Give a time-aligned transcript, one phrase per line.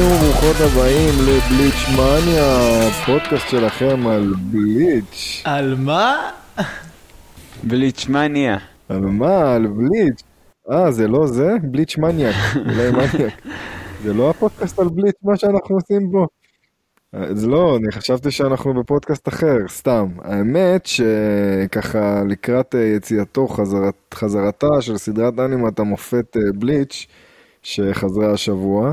[0.00, 5.42] ברוכים וברוכות הבאים לבליץ' מניה, פודקאסט שלכם על בליץ'.
[5.44, 6.30] על מה?
[7.62, 8.58] בליצ'מניה.
[8.88, 9.54] על מה?
[9.54, 10.22] על בליץ'.
[10.70, 11.56] אה, זה לא זה?
[11.62, 12.34] בליץ' מניאק.
[12.56, 13.40] אולי מניאק.
[14.02, 16.26] זה לא הפודקאסט על בליץ' מה שאנחנו עושים בו.
[17.12, 20.06] אז לא, אני חשבתי שאנחנו בפודקאסט אחר, סתם.
[20.22, 27.06] האמת שככה לקראת אה, יציאתו, חזרת, חזרתה של סדרת אנימת המופת אה, בליץ',
[27.62, 28.92] שחזרה השבוע,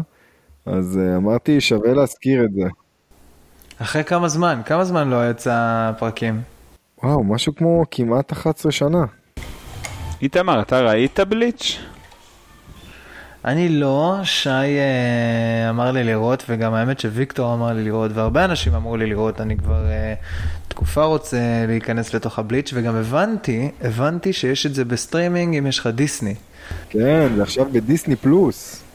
[0.67, 2.67] אז אה, אמרתי שווה להזכיר את זה.
[3.81, 4.62] אחרי כמה זמן?
[4.66, 6.41] כמה זמן לא יצא פרקים?
[7.03, 9.05] וואו, משהו כמו כמעט 11 שנה.
[10.21, 11.80] איתמר, אתה ראית בליץ'?
[13.45, 18.73] אני לא, שי אה, אמר לי לראות, וגם האמת שוויקטור אמר לי לראות, והרבה אנשים
[18.76, 20.13] אמרו לי לראות, אני כבר אה,
[20.68, 25.88] תקופה רוצה להיכנס לתוך הבליץ', וגם הבנתי, הבנתי שיש את זה בסטרימינג אם יש לך
[25.88, 26.35] דיסני.
[26.90, 28.87] כן, זה עכשיו בדיסני פלוס.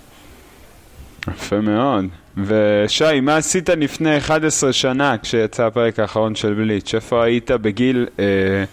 [1.29, 2.05] יפה מאוד.
[2.47, 6.95] ושי, מה עשית לפני 11 שנה כשיצא הפרק האחרון של Bleach?
[6.95, 8.65] איפה היית בגיל אה,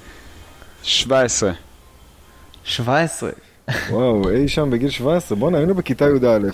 [0.84, 1.52] 17?
[2.64, 3.30] 17.
[3.90, 6.50] וואו, אי שם בגיל 17, בואנה, היינו בכיתה י"א.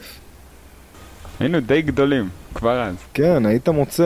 [1.40, 2.96] היינו די גדולים, כבר אז.
[3.14, 4.04] כן, היית מוצא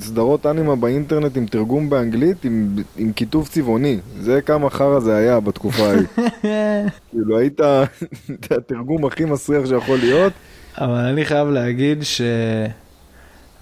[0.00, 3.98] סדרות אנימה באינטרנט עם תרגום באנגלית עם, עם כיתוב צבעוני.
[4.20, 6.06] זה כמה חרא זה היה בתקופה ההיא.
[7.10, 7.60] כאילו, היית
[8.58, 10.32] התרגום הכי מסריח שיכול להיות.
[10.78, 12.02] אבל אני חייב להגיד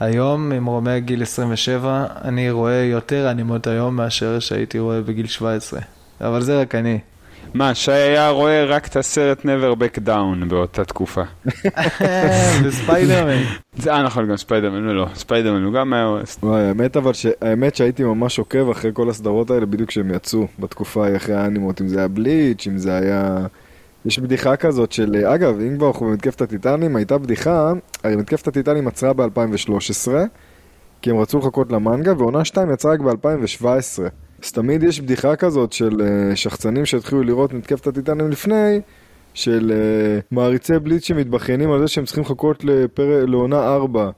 [0.01, 5.81] שהיום, עם רומי גיל 27, אני רואה יותר אנימות היום מאשר שהייתי רואה בגיל 17.
[6.21, 6.99] אבל זה רק אני.
[7.55, 11.23] מה, שי היה רואה רק את הסרט never back down באותה תקופה.
[12.65, 13.43] וספיידרמן.
[13.77, 16.23] זה אה נכון, גם ספיידרמן, לא, ספיידרמן הוא גם היה רואה.
[16.43, 17.13] וואי, האמת אבל.
[17.41, 21.81] האמת שהייתי ממש עוקב אחרי כל הסדרות האלה בדיוק כשהם יצאו בתקופה ההיא אחרי האנימות,
[21.81, 23.47] אם זה היה Bleach, אם זה היה...
[24.05, 27.73] יש בדיחה כזאת של, אגב, אם כבר אנחנו במתקפת הטיטנים, הייתה בדיחה,
[28.05, 30.09] הרי מתקפת הטיטנים עצרה ב-2013,
[31.03, 34.03] כי הם רצו לחכות למנגה, ועונה 2 יצרה רק ב-2017.
[34.43, 38.81] אז תמיד יש בדיחה כזאת של אה, שחצנים שהתחילו לראות מתקפת הטיטנים לפני,
[39.35, 43.25] של אה, מעריצי בליץ שמתבכיינים על זה שהם צריכים לחכות לפר...
[43.27, 44.11] לעונה 4.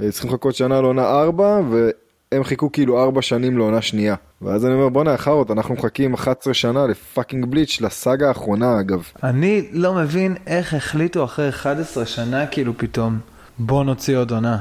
[0.00, 4.14] אה, צריכים לחכות שנה לעונה 4, והם חיכו כאילו 4 שנים לעונה שנייה.
[4.42, 9.02] ואז אני אומר, בואנה, חארות, אנחנו מחכים 11 שנה לפאקינג בליץ', לסאגה האחרונה אגב.
[9.22, 13.18] אני לא מבין איך החליטו אחרי 11 שנה כאילו פתאום,
[13.58, 14.58] בוא נוציא עוד עונה.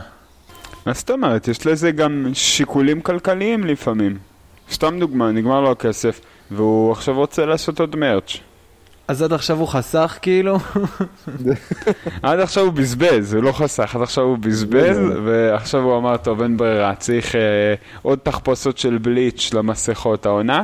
[0.85, 1.47] מה זאת אומרת?
[1.47, 4.30] יש לזה גם שיקולים כלכליים לפעמים.
[4.71, 6.21] סתם דוגמה, נגמר לו הכסף,
[6.51, 8.37] והוא עכשיו רוצה לעשות עוד מרץ'.
[9.07, 10.57] אז עד עכשיו הוא חסך כאילו?
[12.23, 16.41] עד עכשיו הוא בזבז, הוא לא חסך, עד עכשיו הוא בזבז, ועכשיו הוא אמר, טוב,
[16.41, 20.63] אין ברירה, צריך אה, עוד תחפושות של בליץ' למסכות העונה.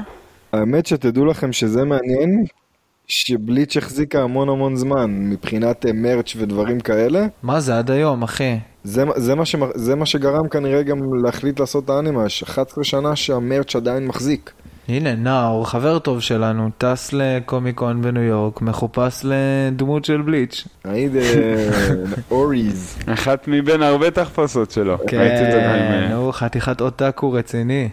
[0.53, 2.45] האמת שתדעו לכם שזה מעניין,
[3.07, 7.28] שבליץ' החזיקה המון המון זמן, מבחינת אה, מרץ' ודברים כאלה.
[7.44, 8.57] מה זה עד היום אחי?
[8.84, 12.84] זה, זה, מה שמ, זה מה שגרם כנראה גם להחליט לעשות את האנימה, יש 11
[12.84, 14.51] שנה שהמרץ' עדיין מחזיק.
[14.88, 20.68] הנה נאור, חבר טוב שלנו, טס לקומיקון בניו יורק, מחופש לדמות של בליץ'.
[20.84, 21.12] היית
[22.31, 22.97] אוריז.
[23.06, 24.97] אחת מבין הרבה תחפושות שלו.
[25.07, 27.89] כן, אה, הוא חתיכת אוטקו רציני.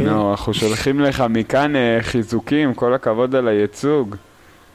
[0.00, 4.16] נו, אנחנו שולחים לך מכאן אה, חיזוקים, כל הכבוד על הייצוג.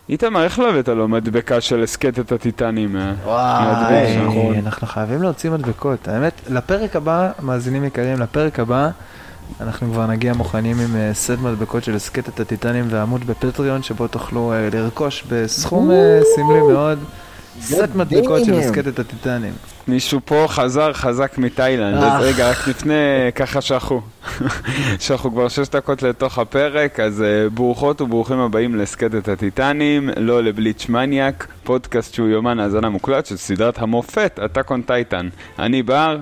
[0.09, 2.97] איתמר, איך לא הבאת לו מדבקה של הסכת את הטיטנים?
[2.97, 3.13] אה?
[3.23, 4.59] וואי.
[4.59, 6.07] אנחנו חייבים להוציא מדבקות.
[6.07, 8.89] האמת, לפרק הבא, מאזינים יקרים, לפרק הבא,
[9.61, 14.07] אנחנו כבר נגיע מוכנים עם אה, סט מדבקות של הסכת את הטיטנים ועמוד בפטריון, שבו
[14.07, 15.91] תוכלו אה, לרכוש בסכום
[16.35, 16.99] סמלי מאוד.
[17.61, 19.53] סט מדבקות של את הטיטנים.
[19.87, 22.17] מישהו פה חזר חזק מתאילנד, אה.
[22.17, 22.93] אז רגע, רק לפני,
[23.35, 24.01] ככה שאנחנו,
[24.99, 30.89] שאנחנו כבר שש דקות לתוך הפרק, אז uh, ברוכות וברוכים הבאים להסכת הטיטנים, לא לבליץ'
[30.89, 35.25] מניאק, פודקאסט שהוא יומן האזנה מוקלט של סדרת המופת, Attack on Titan.
[35.59, 36.17] אני בר,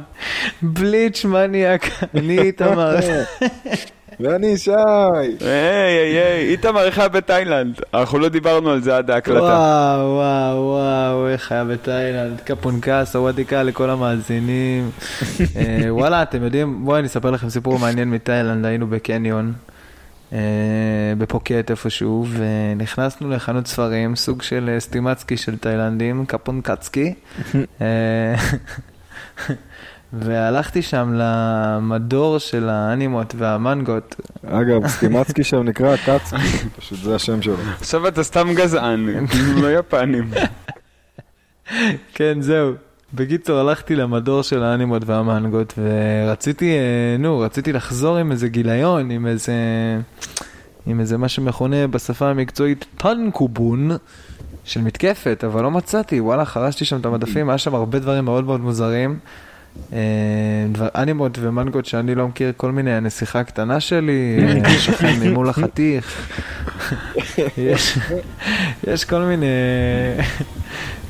[0.61, 2.95] בליץ' מניאק, אני איתמר.
[4.19, 4.71] ואני שי!
[4.71, 7.79] היי היי היי, איתמר איך היה בתאילנד?
[7.93, 9.39] אנחנו לא דיברנו על זה עד ההקלטה.
[9.39, 14.91] וואו, וואו, וואו, איך היה בתאילנד, קפונקה, סוואטיקה לכל המאזינים.
[15.55, 19.53] אה, וואלה, אתם יודעים, בואו אני אספר לכם סיפור מעניין מתאילנד, היינו בקניון,
[20.33, 20.39] אה,
[21.17, 27.13] בפוקט איפשהו, ונכנסנו לחנות ספרים, סוג של אה, סטימצקי של תאילנדים, קפונקצקי.
[30.13, 34.15] והלכתי שם למדור של האנימות והמנגות.
[34.45, 37.55] אגב, סטימצקי שם נקרא קצקי, פשוט זה השם שלו.
[37.79, 40.31] עכשיו אתה סתם גזען, כאילו לא יפנים.
[42.13, 42.73] כן, זהו.
[43.13, 49.27] בקיצור, הלכתי למדור של האנימות והמנגות, ורציתי, אה, נו, רציתי לחזור עם איזה גיליון, עם
[49.27, 49.53] איזה,
[50.85, 53.91] עם איזה מה שמכונה בשפה המקצועית טנקובון,
[54.67, 58.43] של מתקפת, אבל לא מצאתי, וואלה, חרשתי שם את המדפים, היה שם הרבה דברים מאוד
[58.43, 59.19] מאוד מוזרים.
[59.93, 59.99] אה,
[60.71, 66.29] דבר, אנימות ומנגות שאני לא מכיר, כל מיני הנסיכה הקטנה שלי, אה, שכן ממול החתיך.
[67.57, 67.97] יש,
[68.87, 69.45] יש כל מיני,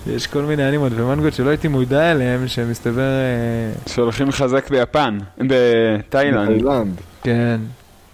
[0.08, 6.48] יש כל מיני אנימות ומנגות שלא הייתי מודע אליהם, שמסתבר, אה, שהולכים חזק ביפן, בתאילנד.
[6.48, 7.02] תאילנד.
[7.24, 7.60] כן.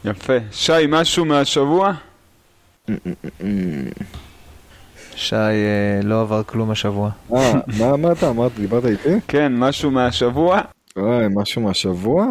[0.06, 0.38] יפה.
[0.52, 1.94] שי, משהו מהשבוע?
[5.16, 7.10] שי אה, לא עבר כלום השבוע.
[7.34, 8.24] אה, מה אמרת?
[8.24, 9.10] אמרת, דיברת איתי?
[9.28, 10.62] כן, משהו מהשבוע?
[10.98, 12.26] וואי, משהו מהשבוע?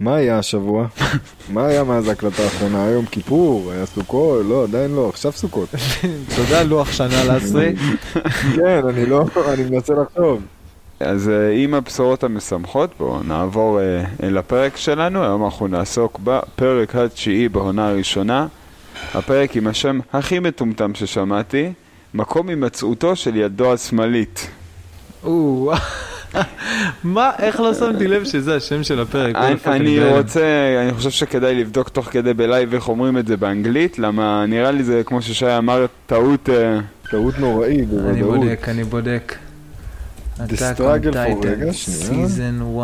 [0.00, 0.86] מה היה השבוע?
[1.52, 2.84] מה היה מאז ההקלטה האחרונה?
[2.86, 3.72] היום כיפור?
[3.72, 4.44] היה סוכות?
[4.48, 5.68] לא, עדיין לא, עכשיו סוכות.
[6.28, 7.74] אתה יודע, לוח שנה לעשרי.
[8.56, 10.42] כן, אני לא, אני מנסה לחשוב.
[11.00, 15.22] אז אה, עם הבשורות המשמחות, בואו נעבור אה, אל הפרק שלנו.
[15.22, 18.46] היום אנחנו נעסוק בפרק התשיעי בעונה הראשונה.
[19.14, 21.72] הפרק עם השם הכי מטומטם ששמעתי,
[22.14, 24.50] מקום הימצאותו של ידו השמאלית.
[27.04, 29.36] מה, איך לא שמתי לב שזה השם של הפרק?
[29.36, 30.16] אני, אני בהלם.
[30.16, 30.42] רוצה,
[30.82, 34.70] אני חושב שכדאי לבדוק תוך כדי ב live איך אומרים את זה באנגלית, למה נראה
[34.70, 36.48] לי זה, כמו ששי אמר, טעות...
[36.48, 36.78] אה,
[37.10, 37.86] טעות נוראית, אני
[38.22, 38.38] בוודאות.
[38.40, 39.34] בודק, אני בודק.
[40.38, 41.72] The struggle for- רגע, שנייה.
[42.28, 42.80] season 1,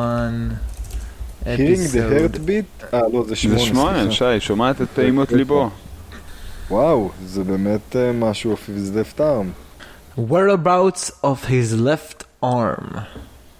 [1.44, 2.94] Hearing the heartbeat?
[2.94, 4.10] אה, לא, זה שמונה, זה שמונה.
[4.10, 5.36] שי, שומעת את פעימות איפה?
[5.38, 5.70] ליבו.
[6.70, 9.46] וואו, זה באמת אה, משהו of his left arm.
[10.18, 12.98] whereabouts of his left arm.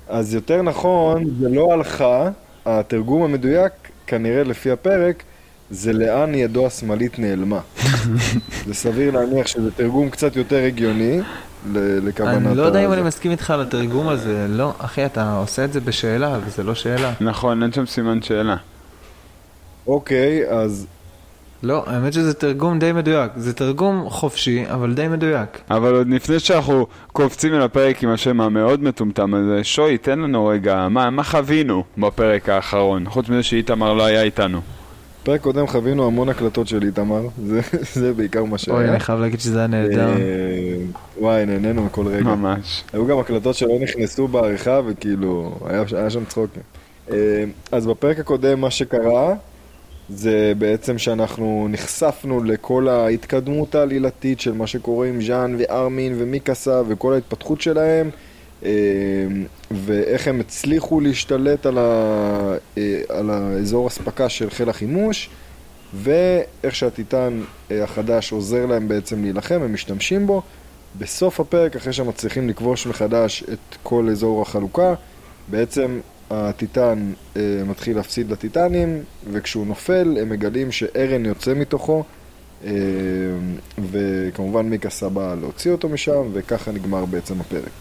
[0.09, 2.29] אז יותר נכון, זה לא הלכה,
[2.67, 3.73] התרגום המדויק,
[4.07, 5.23] כנראה לפי הפרק,
[5.71, 7.61] זה לאן ידו השמאלית נעלמה.
[8.67, 11.21] זה סביר להניח שזה תרגום קצת יותר הגיוני
[11.75, 15.65] לכוונת אני לא יודע אם אני מסכים איתך על התרגום הזה, לא, אחי, אתה עושה
[15.65, 17.13] את זה בשאלה, וזה לא שאלה.
[17.21, 18.57] נכון, אין שם סימן שאלה.
[19.87, 20.87] אוקיי, אז
[21.63, 23.33] לא, האמת שזה תרגום די מדויק.
[23.37, 25.61] זה תרגום חופשי, אבל די מדויק.
[25.71, 30.47] אבל עוד לפני שאנחנו קופצים אל הפרק עם השם המאוד מטומטם הזה, שוי, תן לנו
[30.47, 33.05] רגע, מה, מה חווינו בפרק האחרון?
[33.09, 34.61] חוץ מזה שאיתמר לא היה איתנו.
[35.23, 37.61] פרק קודם חווינו המון הקלטות של איתמר, זה,
[37.93, 38.77] זה בעיקר מה שהיה.
[38.77, 40.09] אוי, אני חייב להגיד שזה היה נהדר.
[40.09, 40.17] אה,
[41.19, 42.23] וואי, נהנינו מכל רגע.
[42.25, 42.85] ממש.
[42.93, 46.63] היו גם הקלטות שלא נכנסו בעריכה וכאילו, היה, היה שם צחוקים.
[47.11, 49.35] אה, אז בפרק הקודם מה שקרה
[50.11, 57.13] זה בעצם שאנחנו נחשפנו לכל ההתקדמות העלילתית של מה שקורה עם ז'אן וארמין ומיקסה וכל
[57.13, 58.11] ההתפתחות שלהם
[58.65, 58.71] אה,
[59.71, 61.83] ואיך הם הצליחו להשתלט על, ה,
[62.79, 65.31] אה, על האזור אספקה של חיל החימוש
[65.95, 67.41] ואיך שהטיטן
[67.71, 70.43] אה, החדש עוזר להם בעצם להילחם, הם משתמשים בו.
[70.99, 74.95] בסוף הפרק, אחרי שהם מצליחים לכבוש מחדש את כל אזור החלוקה,
[75.49, 82.05] בעצם הטיטן אה, מתחיל להפסיד לטיטנים, וכשהוא נופל הם מגלים שארן יוצא מתוכו,
[82.65, 82.71] אה,
[83.91, 87.73] וכמובן מיקאסה בא להוציא אותו משם, וככה נגמר בעצם הפרק.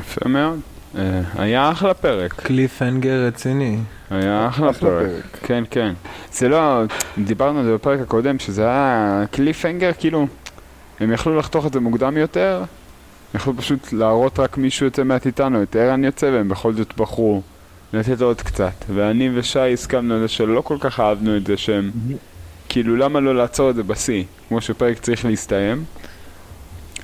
[0.00, 0.60] יפה מאוד.
[0.98, 2.32] אה, היה אחלה פרק.
[2.32, 3.78] קליף הנגר רציני.
[4.10, 5.06] היה אחלה אחלה פרק.
[5.06, 5.38] פרק.
[5.42, 5.92] כן, כן.
[6.32, 6.82] זה לא,
[7.24, 10.26] דיברנו על זה בפרק הקודם, שזה היה קליפהנגר, כאילו,
[11.00, 12.62] הם יכלו לחתוך את זה מוקדם יותר,
[13.34, 17.42] יכלו פשוט להראות רק מישהו יוצא מהטיטן או את ערן יוצא, והם בכל זאת בחרו
[17.92, 18.84] לתת עוד קצת.
[18.94, 21.90] ואני ושי הסכמנו על זה שלא כל כך אהבנו את זה שהם,
[22.68, 25.84] כאילו, למה לא לעצור את זה בשיא, כמו שפרק צריך להסתיים.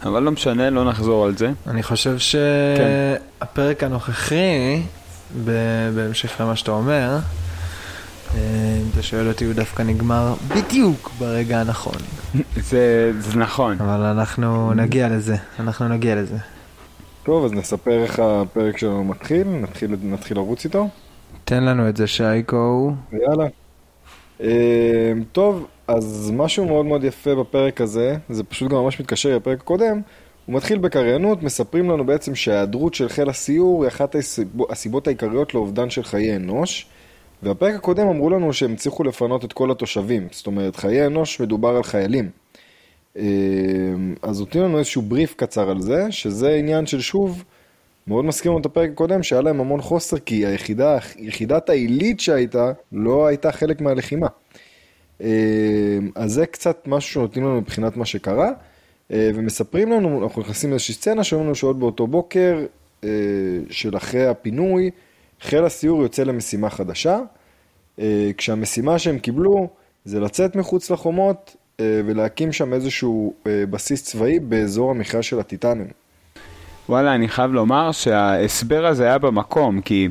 [0.02, 1.50] אבל לא משנה, לא נחזור על זה.
[1.66, 4.82] אני חושב שהפרק הנוכחי,
[5.44, 7.18] ב- בהמשך למה שאתה אומר,
[8.34, 11.94] אה, אם אתה שואל אותי, הוא דווקא נגמר בדיוק ברגע הנכון.
[12.70, 13.76] זה, זה נכון.
[13.80, 16.36] אבל אנחנו נגיע לזה, אנחנו נגיע לזה.
[17.22, 20.88] טוב, אז נספר איך הפרק שלנו מתחיל, נתחיל, נתחיל לרוץ איתו.
[21.44, 22.92] תן לנו את זה, שייקו.
[23.12, 23.46] יאללה.
[24.40, 29.60] אה, טוב, אז משהו מאוד מאוד יפה בפרק הזה, זה פשוט גם ממש מתקשר לפרק
[29.60, 30.00] הקודם,
[30.46, 35.54] הוא מתחיל בקריינות, מספרים לנו בעצם שההיעדרות של חיל הסיור היא אחת הסיב- הסיבות העיקריות
[35.54, 36.86] לאובדן של חיי אנוש,
[37.44, 41.76] והפרק הקודם אמרו לנו שהם הצליחו לפנות את כל התושבים, זאת אומרת חיי אנוש מדובר
[41.76, 42.30] על חיילים.
[43.16, 43.22] אה,
[44.22, 47.44] אז נותנים לנו איזשהו בריף קצר על זה, שזה עניין של שוב,
[48.06, 52.72] מאוד מזכיר לנו את הפרק הקודם, שהיה להם המון חוסר, כי היחידה, יחידת העילית שהייתה,
[52.92, 54.26] לא הייתה חלק מהלחימה.
[55.20, 55.28] אה,
[56.14, 58.50] אז זה קצת משהו שנותנים לנו מבחינת מה שקרה,
[59.12, 62.66] אה, ומספרים לנו, אנחנו נכנסים לאיזושהי סצנה, שאומרים לנו שעוד באותו בוקר
[63.70, 64.90] של אחרי הפינוי,
[65.44, 67.18] חיל הסיור יוצא למשימה חדשה,
[67.98, 69.68] אה, כשהמשימה שהם קיבלו
[70.04, 75.86] זה לצאת מחוץ לחומות אה, ולהקים שם איזשהו אה, בסיס צבאי באזור המחיה של הטיטנים.
[76.88, 80.08] וואלה, אני חייב לומר שההסבר הזה היה במקום, כי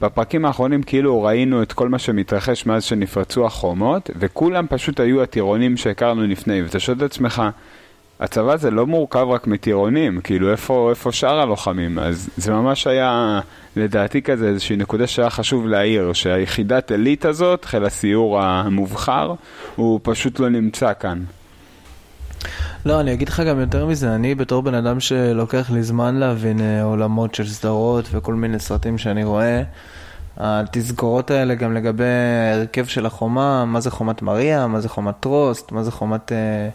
[0.00, 5.76] בפרקים האחרונים כאילו ראינו את כל מה שמתרחש מאז שנפרצו החומות, וכולם פשוט היו הטירונים
[5.76, 7.42] שהכרנו לפני, ואתה שואל את עצמך,
[8.20, 11.98] הצבא זה לא מורכב רק מטירונים, כאילו איפה, איפה שאר הלוחמים?
[11.98, 13.40] אז זה ממש היה,
[13.76, 19.34] לדעתי כזה, איזושהי נקודה שהיה חשוב להעיר, שהיחידת עילית הזאת, חיל הסיור המובחר,
[19.76, 21.22] הוא פשוט לא נמצא כאן.
[22.84, 26.60] לא, אני אגיד לך גם יותר מזה, אני בתור בן אדם שלוקח לי זמן להבין
[26.60, 29.62] אה, עולמות של סדרות וכל מיני סרטים שאני רואה,
[30.36, 35.72] התזכורות האלה גם לגבי ההרכב של החומה, מה זה חומת מריה, מה זה חומת טרוסט,
[35.72, 36.32] מה זה חומת...
[36.32, 36.68] אה,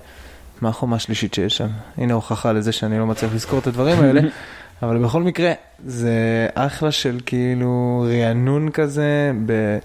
[0.61, 1.67] מה החומה השלישית שיש שם?
[1.97, 4.21] הנה הוכחה לזה שאני לא מצליח לזכור את הדברים האלה,
[4.83, 5.53] אבל בכל מקרה,
[5.85, 9.77] זה אחלה של כאילו רענון כזה ב-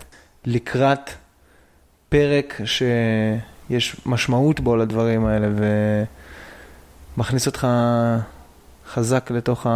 [0.44, 1.10] לקראת
[2.08, 5.48] פרק שיש משמעות בו לדברים האלה,
[7.16, 7.66] ומכניס אותך
[8.92, 9.66] חזק לתוך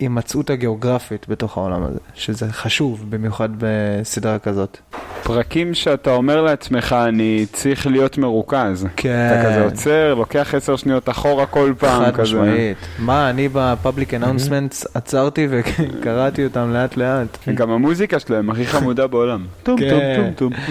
[0.00, 4.78] ההימצאות הגיאוגרפית בתוך העולם הזה, שזה חשוב, במיוחד בסדרה כזאת.
[5.22, 8.86] פרקים שאתה אומר לעצמך, אני צריך להיות מרוכז.
[8.96, 9.28] כן.
[9.32, 12.22] אתה כזה עוצר, לוקח עשר שניות אחורה כל פעם, חד כזה.
[12.22, 12.76] משמעית.
[12.98, 17.38] מה, אני ב public announcements עצרתי וקראתי אותם לאט לאט.
[17.54, 19.46] גם המוזיקה שלהם הכי חמודה בעולם.
[19.62, 20.32] טום טום כן.
[20.36, 20.62] טום טום.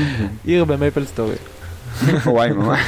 [0.46, 1.36] עיר ב MapleStory.
[2.26, 2.80] וואי, ממש.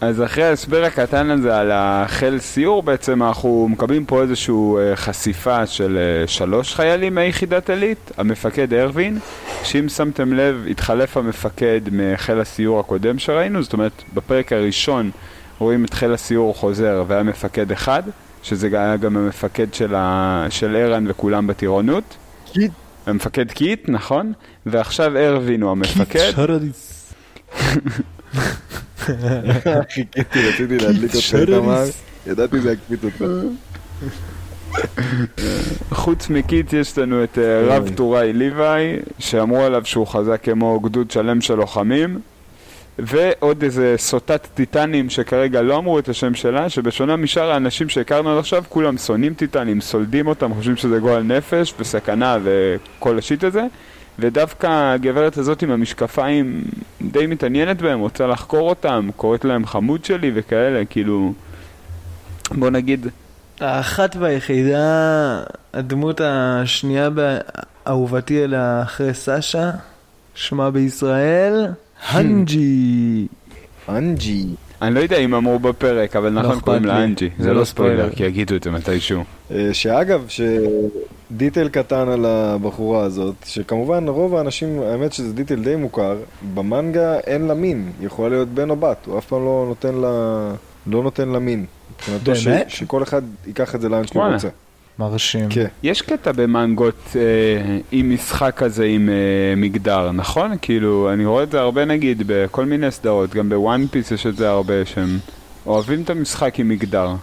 [0.00, 5.66] אז אחרי ההסבר הקטן הזה על החיל סיור, בעצם אנחנו מקבלים פה איזושהי אה, חשיפה
[5.66, 9.18] של אה, שלוש חיילים מיחידת עילית, המפקד ארווין,
[9.64, 15.10] שאם שמתם לב, התחלף המפקד מחיל הסיור הקודם שראינו, זאת אומרת, בפרק הראשון
[15.58, 18.02] רואים את חיל הסיור חוזר והיה מפקד אחד,
[18.42, 20.46] שזה היה גם המפקד של, ה...
[20.50, 22.16] של ערן וכולם בטירונות.
[22.52, 22.72] קיט.
[23.06, 24.32] המפקד קיט, נכון?
[24.66, 26.32] ועכשיו ארווין הוא המפקד.
[29.94, 31.84] חיכיתי, רציתי להדליק אותך איתמר,
[32.26, 33.24] ידעתי זה יקפיץ אותך.
[36.02, 41.10] חוץ מקיט יש לנו את אה, רב טוראי ליוואי, שאמרו עליו שהוא חזק כמו גדוד
[41.10, 42.18] שלם של לוחמים,
[42.98, 48.38] ועוד איזה סוטת טיטנים שכרגע לא אמרו את השם שלה, שבשונה משאר האנשים שהכרנו עד
[48.38, 53.66] עכשיו, כולם שונאים טיטנים, סולדים אותם, חושבים שזה גועל נפש וסכנה וכל השיט הזה.
[54.18, 56.64] ודווקא הגברת הזאת עם המשקפיים
[57.02, 61.32] די מתעניינת בהם, רוצה לחקור אותם, קוראת להם חמוד שלי וכאלה, כאילו...
[62.50, 63.06] בוא נגיד,
[63.60, 65.42] האחת והיחידה,
[65.74, 69.70] הדמות השנייה באהובתי אליה אחרי סאשה,
[70.34, 71.66] שמה בישראל,
[72.08, 73.26] הנג'י.
[73.88, 74.46] אנג'י.
[74.82, 76.84] אני לא יודע אם אמרו בפרק, אבל נכון אכפת קוראים.
[76.84, 77.30] לה אנג'י.
[77.38, 78.10] זה זה לא לא ספוילר.
[78.10, 79.24] כי יגידו את זה מתישהו.
[79.50, 80.26] אה, שאגב,
[81.30, 86.16] ש detail קטן על הבחורה הזאת, שכמובן רוב האנשים, האמת שזה detail די מוכר,
[86.54, 89.94] במנגה אין לה מין, היא יכולה להיות בן או בת, הוא אף פעם לא נותן
[89.94, 90.08] לה,
[90.86, 91.64] לא נותן לה מין.
[91.94, 92.70] מבחינתו ש, באמת?
[92.70, 94.22] שכל אחד ייקח את זה לאן שהוא.
[94.22, 94.48] רוצה.
[94.98, 95.48] מרשים.
[95.50, 95.66] כן.
[95.82, 100.52] יש קטע במנגות אה, עם משחק כזה עם אה, מגדר, נכון?
[100.62, 104.36] כאילו, אני רואה את זה הרבה נגיד בכל מיני סדרות, גם בוואן פיס יש את
[104.36, 105.18] זה הרבה, שהם
[105.66, 107.14] אוהבים את המשחק עם מגדר.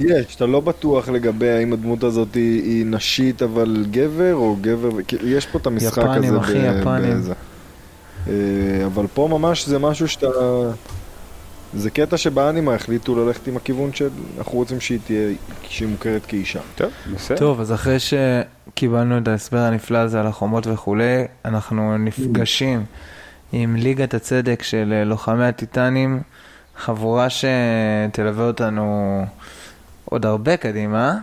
[0.00, 4.90] יש, אתה לא בטוח לגבי האם הדמות הזאת היא, היא נשית אבל גבר או גבר,
[5.24, 6.38] יש פה את המשחק יפנים, הזה.
[6.38, 7.22] אחי, יפנים.
[8.28, 8.32] אה,
[8.86, 10.26] אבל פה ממש זה משהו שאתה...
[11.76, 16.60] זה קטע שבאנימה החליטו ללכת עם הכיוון שאנחנו רוצים שהיא תהיה, שהיא מוכרת כאישה.
[16.74, 17.38] טוב, בסדר.
[17.38, 22.84] טוב, אז אחרי שקיבלנו את ההסבר הנפלא הזה על החומות וכולי, אנחנו נפגשים
[23.52, 26.20] עם ליגת הצדק של אה, לוחמי הטיטנים,
[26.76, 29.24] חבורה שתלווה אותנו
[30.04, 31.14] עוד הרבה קדימה.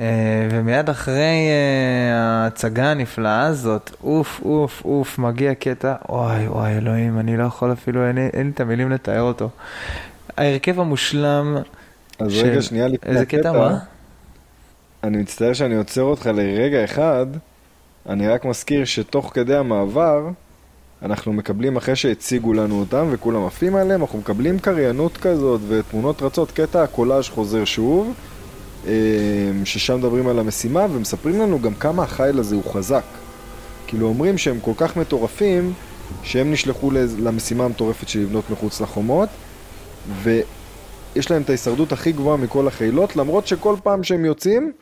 [0.00, 0.04] אה,
[0.50, 7.36] ומיד אחרי אה, ההצגה הנפלאה הזאת, אוף, אוף, אוף, מגיע קטע, וואי, וואי, אלוהים, אני
[7.36, 9.48] לא יכול אפילו, אין, לי- אין לי את המילים לתאר אותו.
[10.36, 11.56] ההרכב המושלם
[12.18, 12.46] אז של...
[12.46, 13.78] רגע, שנייה לפני איזה קטע, מה?
[15.04, 17.26] אני מצטער שאני עוצר אותך לרגע אחד,
[18.08, 20.28] אני רק מזכיר שתוך כדי המעבר,
[21.02, 26.50] אנחנו מקבלים, אחרי שהציגו לנו אותם וכולם עפים עליהם, אנחנו מקבלים קריינות כזאת ותמונות רצות,
[26.50, 28.14] קטע הקולאז' חוזר שוב,
[29.64, 33.04] ששם מדברים על המשימה ומספרים לנו גם כמה החיל הזה הוא חזק.
[33.86, 35.72] כאילו אומרים שהם כל כך מטורפים,
[36.22, 39.28] שהם נשלחו למשימה המטורפת של לבנות מחוץ לחומות,
[40.22, 44.72] ויש להם את ההישרדות הכי גבוהה מכל החילות, למרות שכל פעם שהם יוצאים,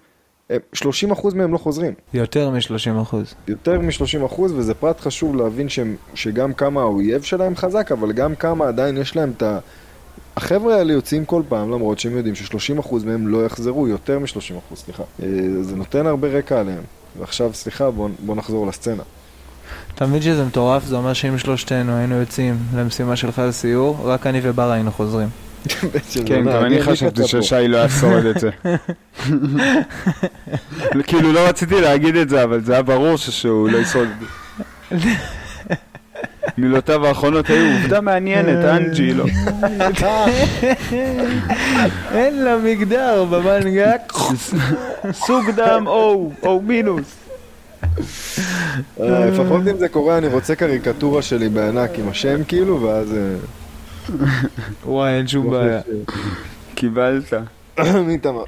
[0.51, 1.93] הם- 30% מהם לא חוזרים.
[2.15, 3.35] יותר מ-30 אחוז.
[3.49, 8.69] יותר מ-30% וזה פרט חשוב להבין שהם, שגם כמה האויב שלהם חזק, אבל גם כמה
[8.69, 9.59] עדיין יש להם את ה...
[10.37, 15.03] החבר'ה האלה יוצאים כל פעם, למרות שהם יודעים ש-30% מהם לא יחזרו, יותר מ-30%, סליחה.
[15.23, 15.29] אה,
[15.61, 16.83] זה נותן הרבה רקע עליהם.
[17.19, 19.03] ועכשיו, סליחה, בוא, בוא נחזור לסצנה.
[19.95, 20.85] אתה מבין שזה מטורף?
[20.85, 25.29] זה אומר שאם שלושתנו היינו יוצאים למשימה של חיל סיור, רק אני ובר היינו חוזרים.
[26.27, 28.51] כן, גם אני חשבתי ששי לא ישורד את זה.
[31.07, 34.09] כאילו לא רציתי להגיד את זה, אבל זה היה ברור שהוא לא ישרוד
[34.93, 35.09] את זה.
[36.59, 39.25] מילותיו האחרונות היו עובדה מעניינת, אנג'י, לא.
[42.15, 43.93] אין לה מגדר במנגה.
[45.13, 47.15] סוג דם או, או מינוס.
[49.01, 53.15] אה, לפחות אם זה קורה, אני רוצה קריקטורה שלי בענק עם השם כאילו, ואז...
[53.15, 53.35] אה,
[54.85, 55.81] וואי, אין שום בעיה.
[56.75, 57.33] קיבלת.
[58.09, 58.45] איתמר?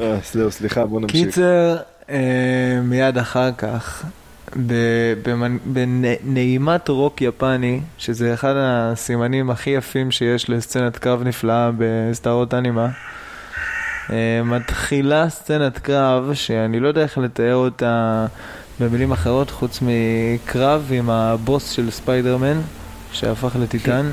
[0.00, 0.16] אה,
[0.50, 1.26] סליחה, בוא נמשיך.
[1.26, 1.76] קיצר,
[2.82, 4.04] מיד אחר כך,
[5.64, 12.88] בנעימת רוק יפני, שזה אחד הסימנים הכי יפים שיש לסצנת קרב נפלאה בסדרות אנימה,
[14.10, 18.26] אה, מתחילה סצנת קרב שאני לא יודע איך לתאר אותה
[18.80, 22.60] במילים אחרות חוץ מקרב עם הבוס של ספיידרמן
[23.12, 24.10] שהפך לטיטן.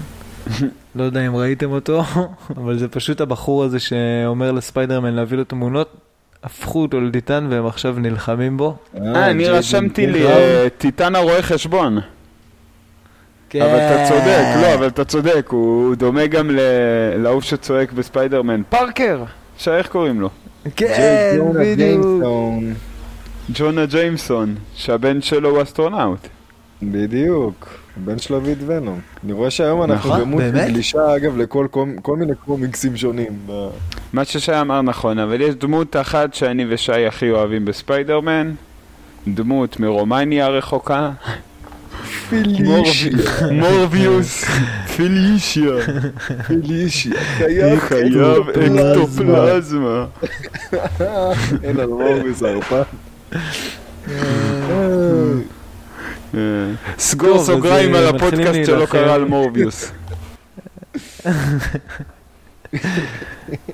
[0.95, 2.03] לא יודע אם ראיתם אותו,
[2.57, 6.04] אבל זה פשוט הבחור הזה שאומר לספיידרמן להביא לו תמונות,
[6.45, 8.75] הפכו אותו לטיטן והם עכשיו נלחמים בו.
[8.95, 10.27] אה, אני ג'ייסון רשמתי לי.
[10.27, 11.97] אה, טיטן הרואה חשבון.
[13.49, 13.61] כן.
[13.61, 16.59] אבל אתה צודק, לא, אבל אתה צודק, הוא דומה גם ל-
[17.23, 18.61] להוא שצועק בספיידרמן.
[18.69, 19.23] פארקר!
[19.57, 20.29] שאיך קוראים לו?
[20.75, 21.77] כן, בדיוק.
[21.77, 22.73] ג'יימסון.
[23.53, 26.27] ג'ונה ג'יימסון, שהבן שלו הוא אסטרונאוט.
[26.83, 27.69] בדיוק.
[27.97, 28.99] הבן שלו הביא את ונום.
[29.23, 30.67] אני רואה שהיום אנחנו נכון, באמת?
[30.67, 31.67] גלישה, אגב, לכל
[32.01, 33.31] כל מיני קומיקסים שונים.
[33.49, 33.67] ב-
[34.13, 38.51] מה ששי אמר נכון, אבל יש דמות אחת שאני ושי הכי אוהבים בספיידרמן,
[39.27, 41.11] דמות מרומניה הרחוקה,
[42.29, 43.11] פילישיה.
[43.51, 44.45] מורביוס,
[44.95, 45.71] פילישיה,
[46.47, 47.13] פילישיה.
[47.79, 50.05] חייב אקטופלזמה.
[51.63, 52.81] אין על מורביס הרפן.
[56.35, 56.41] אה,
[56.97, 58.85] סגור סוגריים אה, על הפודקאסט שלא.
[58.85, 59.91] קרא על מורביוס.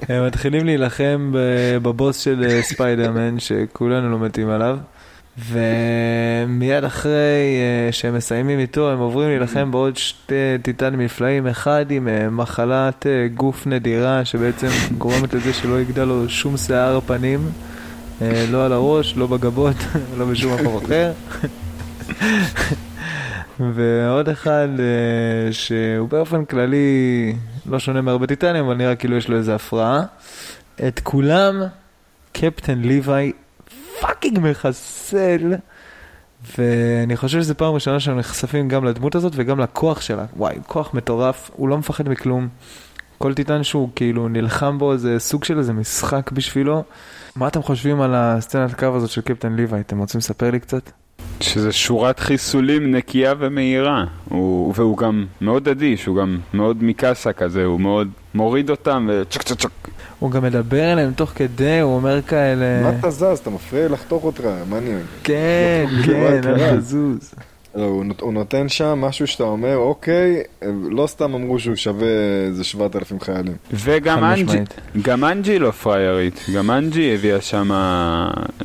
[0.09, 1.31] הם מתחילים להילחם
[1.81, 4.77] בבוס של אה, ספיידרמן, שכולנו לא מתים עליו.
[5.37, 7.11] ומיד אחרי
[7.59, 13.07] אה, שהם מסיימים איתו, הם עוברים להילחם בעוד שתי טיטנים נפלאים, אחד עם אה, מחלת
[13.07, 17.39] אה, גוף נדירה, שבעצם גורמת לזה שלא יגדל לו שום שיער פנים,
[18.21, 19.75] אה, לא על הראש, לא בגבות,
[20.17, 21.11] לא בשום מקום אחר.
[23.75, 29.37] ועוד אחד אה, שהוא באופן כללי לא שונה מהרבה טיטנים, אבל נראה כאילו יש לו
[29.37, 30.03] איזה הפרעה.
[30.87, 31.61] את כולם
[32.31, 33.31] קפטן ליוואי
[34.01, 35.53] fucking מחסל,
[36.57, 40.25] ואני חושב שזו פעם ראשונה שאנחנו נחשפים גם לדמות הזאת וגם לכוח שלה.
[40.37, 42.47] וואי, כוח מטורף, הוא לא מפחד מכלום.
[43.17, 46.83] כל טיטן שהוא כאילו נלחם בו זה סוג של איזה משחק בשבילו.
[47.35, 49.81] מה אתם חושבים על הסצנת קרב הזאת של קפטן ליוואי?
[49.81, 50.91] אתם רוצים לספר לי קצת?
[51.39, 54.05] שזה שורת חיסולים נקייה ומהירה.
[54.29, 59.41] הוא, והוא גם מאוד אדיש, הוא גם מאוד מקאסה כזה, הוא מאוד מוריד אותם וצ'ק
[59.41, 59.69] צ'ק צ'ק.
[60.19, 62.83] הוא גם מדבר אליהם תוך כדי, הוא אומר כאלה...
[62.83, 63.39] מה אתה זז?
[63.41, 64.89] אתה מפריע לי לחתוך אותך, מה אני...
[65.23, 66.77] כן, כן, אל לא.
[66.77, 67.33] תזוז.
[67.75, 70.41] לא, הוא נות- הוא נותן שם משהו שאתה אומר, אוקיי,
[70.89, 72.07] לא סתם אמרו שהוא שווה
[72.47, 73.53] איזה 7,000 חיילים.
[73.73, 74.57] וגם אנג'י.
[75.01, 77.69] גם אנג'י לא פריירית, גם אנג'י הביאה שם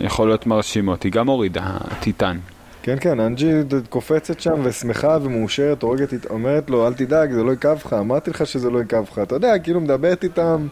[0.01, 2.37] יכולות מרשימות, היא גם הורידה טיטן.
[2.83, 3.51] כן, כן, אנג'י
[3.89, 8.47] קופצת שם ושמחה ומאושרת, הורגת, אומרת לו, אל תדאג, זה לא יכאב לך, אמרתי לך
[8.47, 9.19] שזה לא יכאב לך.
[9.19, 10.67] אתה יודע, כאילו מדברת איתם,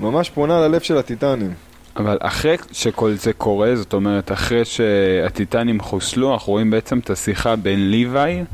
[0.00, 1.52] ממש פונה ללב של הטיטנים.
[1.96, 7.56] אבל אחרי שכל זה קורה, זאת אומרת, אחרי שהטיטנים חוסלו, אנחנו רואים בעצם את השיחה
[7.56, 8.44] בין ליוואי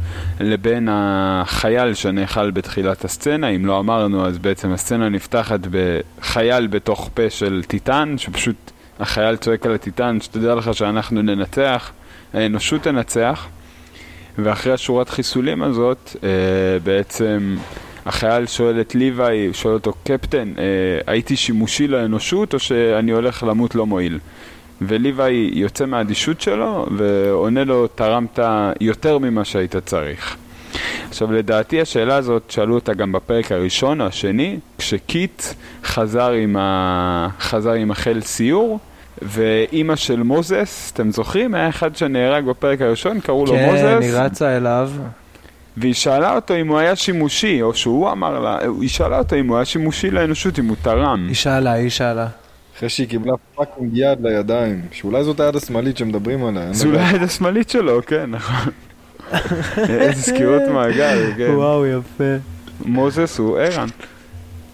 [0.40, 3.48] לבין החייל שנאכל בתחילת הסצנה.
[3.48, 8.56] אם לא אמרנו, אז בעצם הסצנה נפתחת בחייל בתוך פה של טיטן, שפשוט
[9.00, 11.90] החייל צועק על הטיטן, שתדע לך שאנחנו ננצח,
[12.34, 13.48] האנושות תנצח.
[14.38, 16.28] ואחרי השורת חיסולים הזאת, אה,
[16.84, 17.56] בעצם
[18.06, 20.64] החייל שואל את ליוואי, שואל אותו, קפטן, אה,
[21.06, 24.18] הייתי שימושי לאנושות או שאני הולך למות לא מועיל?
[24.80, 28.38] וליוואי יוצא מהאדישות שלו ועונה לו, תרמת
[28.80, 30.36] יותר ממה שהיית צריך.
[31.08, 35.42] עכשיו לדעתי השאלה הזאת, שאלו אותה גם בפרק הראשון או השני, כשקיט
[35.84, 37.28] חזר עם, ה...
[37.40, 38.78] חזר עם החיל סיור,
[39.22, 41.54] ואימא של מוזס, אתם זוכרים?
[41.54, 44.04] היה אחד שנהרג בפרק הראשון, קראו לו כן, מוזס.
[44.04, 44.90] היא רצה אליו.
[45.76, 49.48] והיא שאלה אותו אם הוא היה שימושי, או שהוא אמר לה, היא שאלה אותו אם
[49.48, 51.24] הוא היה שימושי לאנושות, אם הוא תרם.
[51.28, 52.26] היא שאלה, היא שאלה.
[52.76, 56.72] אחרי שהיא קיבלה fucking יד לידיים, שאולי זאת היד השמאלית שמדברים עליה.
[56.72, 56.98] זה אולי.
[56.98, 58.72] היד השמאלית שלו, כן, נכון.
[59.88, 61.50] איזה סקירות מעגל, כן.
[61.54, 62.34] וואו, יפה.
[62.84, 63.88] מוזס הוא ערן.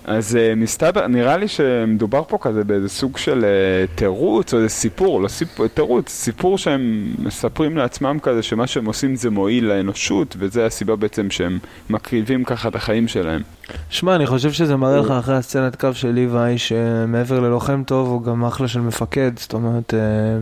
[0.09, 4.69] אז uh, מסתבר, נראה לי שמדובר פה כזה באיזה סוג של uh, תירוץ או איזה
[4.69, 10.37] סיפור, לא סיפור, תירוץ, סיפור שהם מספרים לעצמם כזה שמה שהם עושים זה מועיל לאנושות
[10.39, 11.59] וזה הסיבה בעצם שהם
[11.91, 13.43] מקריבים ככה את החיים שלהם.
[13.91, 18.23] שמע, אני חושב שזה מראה לך אחרי הסצנת קו של ליוואי, שמעבר ללוחם טוב הוא
[18.23, 20.39] גם אחלה של מפקד, זאת אומרת, אה,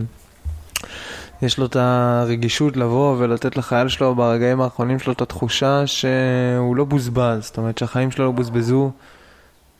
[1.41, 6.85] יש לו את הרגישות לבוא ולתת לחייל שלו ברגעים האחרונים שלו את התחושה שהוא לא
[6.85, 9.16] בוזבז, זאת אומרת שהחיים שלו לא בוזבזו, אה,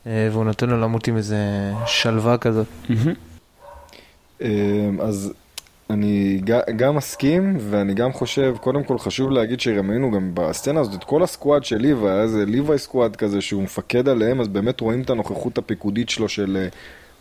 [0.08, 1.36] והוא נותן לו למות עם איזה
[1.86, 2.66] שלווה כזאת.
[5.00, 5.32] אז
[5.90, 6.40] אני
[6.76, 11.22] גם מסכים, ואני גם חושב, קודם כל חשוב להגיד שראינו גם בסצנה הזאת את כל
[11.22, 15.10] הסקואד של ליבה, היה איזה ליווי סקואד כזה שהוא מפקד עליהם, אז באמת רואים את
[15.10, 16.56] הנוכחות הפיקודית שלו של...
[16.60, 16.68] אה,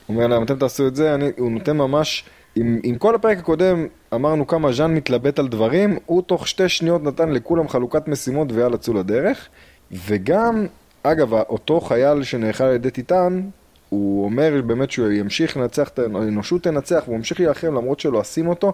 [0.08, 2.24] הוא אומר להם, אתם תעשו את זה, אני, הוא נותן ממש...
[2.56, 7.04] עם, עם כל הפרק הקודם אמרנו כמה ז'אן מתלבט על דברים, הוא תוך שתי שניות
[7.04, 9.48] נתן לכולם חלוקת משימות ויאללה צאו לדרך.
[9.92, 10.66] וגם,
[11.12, 13.42] אגב, אותו חייל שנאכל על ידי טיטן,
[13.90, 18.74] הוא אומר באמת שהוא ימשיך לנצח, האנושות תנצח, והוא ימשיך להילחם למרות שלא עשים אותו.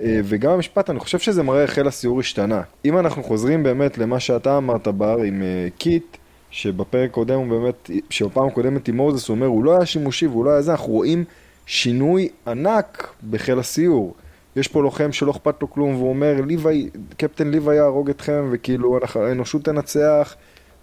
[0.00, 2.62] אה, וגם המשפט, אני חושב שזה מראה איך חיל הסיור השתנה.
[2.84, 6.16] אם אנחנו חוזרים באמת למה שאתה אמרת, בר, עם אה, קיט,
[6.50, 10.44] שבפרק קודם הוא באמת, שבפעם הקודמת עם מוזס הוא אומר, הוא לא היה שימושי והוא
[10.44, 11.24] לא היה זה, אנחנו רואים
[11.66, 14.14] שינוי ענק בחיל הסיור.
[14.56, 18.98] יש פה לוחם שלא אכפת לו כלום, והוא אומר, ליווי, קפטן ליווי יהרוג אתכם, וכאילו
[19.14, 20.36] האנושות תנצח.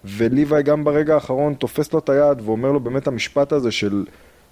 [0.06, 4.06] וליוואי גם ברגע האחרון תופס לו את היד ואומר לו באמת המשפט הזה של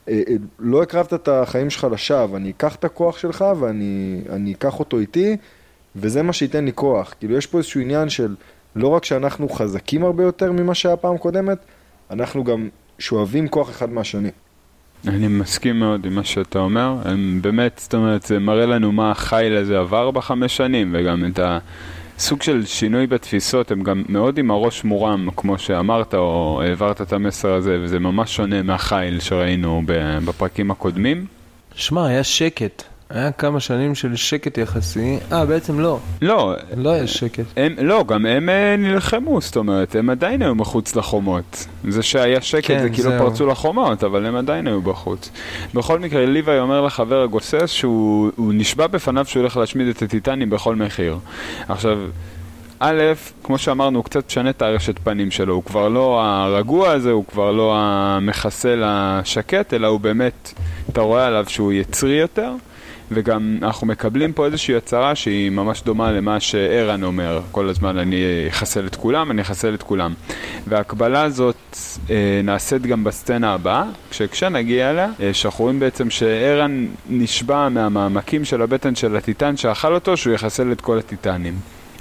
[0.10, 4.80] אה, אה, לא הקרבת את החיים שלך לשווא, אני אקח את הכוח שלך ואני אקח
[4.80, 5.38] אותו איתי
[5.96, 7.14] וזה מה שייתן לי כוח.
[7.20, 8.36] כאילו יש פה איזשהו עניין של
[8.76, 11.58] לא רק שאנחנו חזקים הרבה יותר ממה שהיה פעם קודמת,
[12.12, 14.30] אנחנו גם שואבים כוח אחד מהשני.
[15.08, 19.12] אני מסכים מאוד עם מה שאתה אומר, הם באמת, זאת אומרת, זה מראה לנו מה
[19.12, 21.60] החיל הזה עבר בחמש שנים וגם את ה...
[22.20, 27.14] סוג של שינוי בתפיסות, הם גם מאוד עם הראש מורם, כמו שאמרת, או העברת את
[27.14, 29.82] המסר הזה, וזה ממש שונה מהחיל שראינו
[30.26, 31.26] בפרקים הקודמים.
[31.76, 32.84] שמע, היה שקט.
[33.10, 35.20] היה כמה שנים של שקט יחסי.
[35.32, 36.00] אה, בעצם לא.
[36.22, 36.56] לא.
[36.78, 37.44] לא היה שקט.
[37.58, 41.68] הם, לא, גם הם אה, נלחמו, זאת אומרת, הם עדיין היו מחוץ לחומות.
[41.90, 43.20] זה שהיה שקט כן, זה כאילו זהו.
[43.20, 45.30] פרצו לחומות, אבל הם עדיין היו בחוץ.
[45.74, 50.76] בכל מקרה, ליוואי אומר לחבר הגוסס שהוא נשבע בפניו שהוא הולך להשמיד את הטיטנים בכל
[50.76, 51.18] מחיר.
[51.70, 52.00] עכשיו...
[52.80, 53.02] א',
[53.44, 57.26] כמו שאמרנו, הוא קצת משנה את הרשת פנים שלו, הוא כבר לא הרגוע הזה, הוא
[57.26, 60.54] כבר לא המחסל השקט, אלא הוא באמת,
[60.90, 62.52] אתה רואה עליו שהוא יצרי יותר.
[63.12, 68.16] וגם אנחנו מקבלים פה איזושהי הצהרה שהיא ממש דומה למה שערן אומר כל הזמן, אני
[68.50, 70.14] אחסל את כולם, אני אחסל את כולם.
[70.68, 71.78] וההקבלה הזאת
[72.10, 73.84] אה, נעשית גם בסצנה הבאה,
[74.32, 80.18] כשנגיע אליה, אה, שאנחנו רואים בעצם שערן נשבע מהמעמקים של הבטן של הטיטן שאכל אותו,
[80.18, 81.54] שהוא יחסל את כל הטיטנים.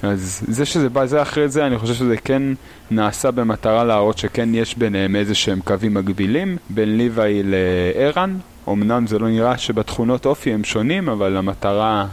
[0.03, 2.43] אז זה שזה בא זה אחרי זה, אני חושב שזה כן
[2.91, 8.37] נעשה במטרה להראות שכן יש ביניהם איזה שהם קווים מקבילים, בין ליוואי לערן,
[8.69, 12.05] אמנם זה לא נראה שבתכונות אופי הם שונים, אבל המטרה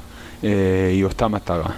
[0.45, 1.71] אה, היא אותה מטרה.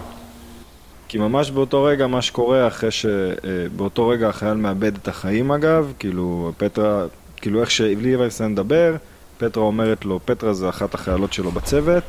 [1.08, 3.06] כי ממש באותו רגע, מה שקורה אחרי ש...
[3.06, 3.30] אה,
[3.76, 7.04] באותו רגע החייל מאבד את החיים אגב, כאילו פטרה,
[7.36, 8.96] כאילו איך שליברסן מדבר,
[9.38, 12.02] פטרה אומרת לו, פטרה זה אחת החיילות שלו בצוות,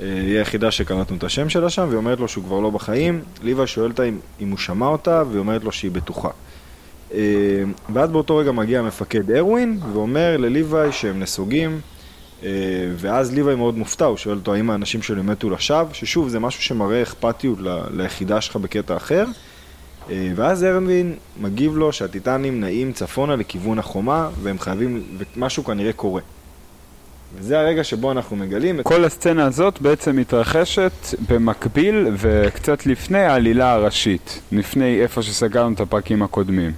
[0.00, 3.22] אה, היא היחידה שקלטנו את השם שלה שם, והיא אומרת לו שהוא כבר לא בחיים,
[3.42, 6.30] ליבה שואל אותה אם, אם הוא שמע אותה, והיא אומרת לו שהיא בטוחה.
[7.14, 7.18] אה,
[7.92, 11.80] ואז באותו רגע מגיע מפקד ארווין ואומר לליוואי שהם נסוגים
[12.42, 12.48] אה,
[12.96, 16.62] ואז ליוואי מאוד מופתע, הוא שואל אותו האם האנשים שלי מתו לשווא, ששוב זה משהו
[16.62, 17.58] שמראה אכפתיות
[17.90, 19.24] ליחידה שלך בקטע אחר.
[20.10, 25.02] אה, ואז ארווין מגיב לו שהטיטנים נעים צפונה לכיוון החומה והם חייבים,
[25.36, 26.22] ומשהו כנראה קורה.
[27.38, 28.84] וזה הרגע שבו אנחנו מגלים את...
[28.84, 30.92] כל הסצנה הזאת בעצם מתרחשת
[31.28, 36.72] במקביל וקצת לפני העלילה הראשית, לפני איפה שסגרנו את הפרקים הקודמים.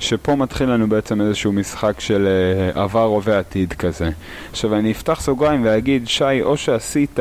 [0.00, 2.28] שפה מתחיל לנו בעצם איזשהו משחק של
[2.74, 4.10] uh, עבר, הווה, עתיד כזה.
[4.50, 7.18] עכשיו אני אפתח סוגריים ואגיד, שי, או שעשית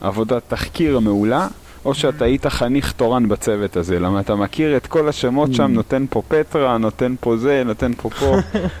[0.00, 1.48] עבודת תחקיר מעולה,
[1.84, 5.68] או שאתה היית חניך תורן בצוות הזה, למה אתה מכיר את כל השמות שם, mm.
[5.68, 8.36] נותן פה פטרה, נותן פה זה, נותן פה פה.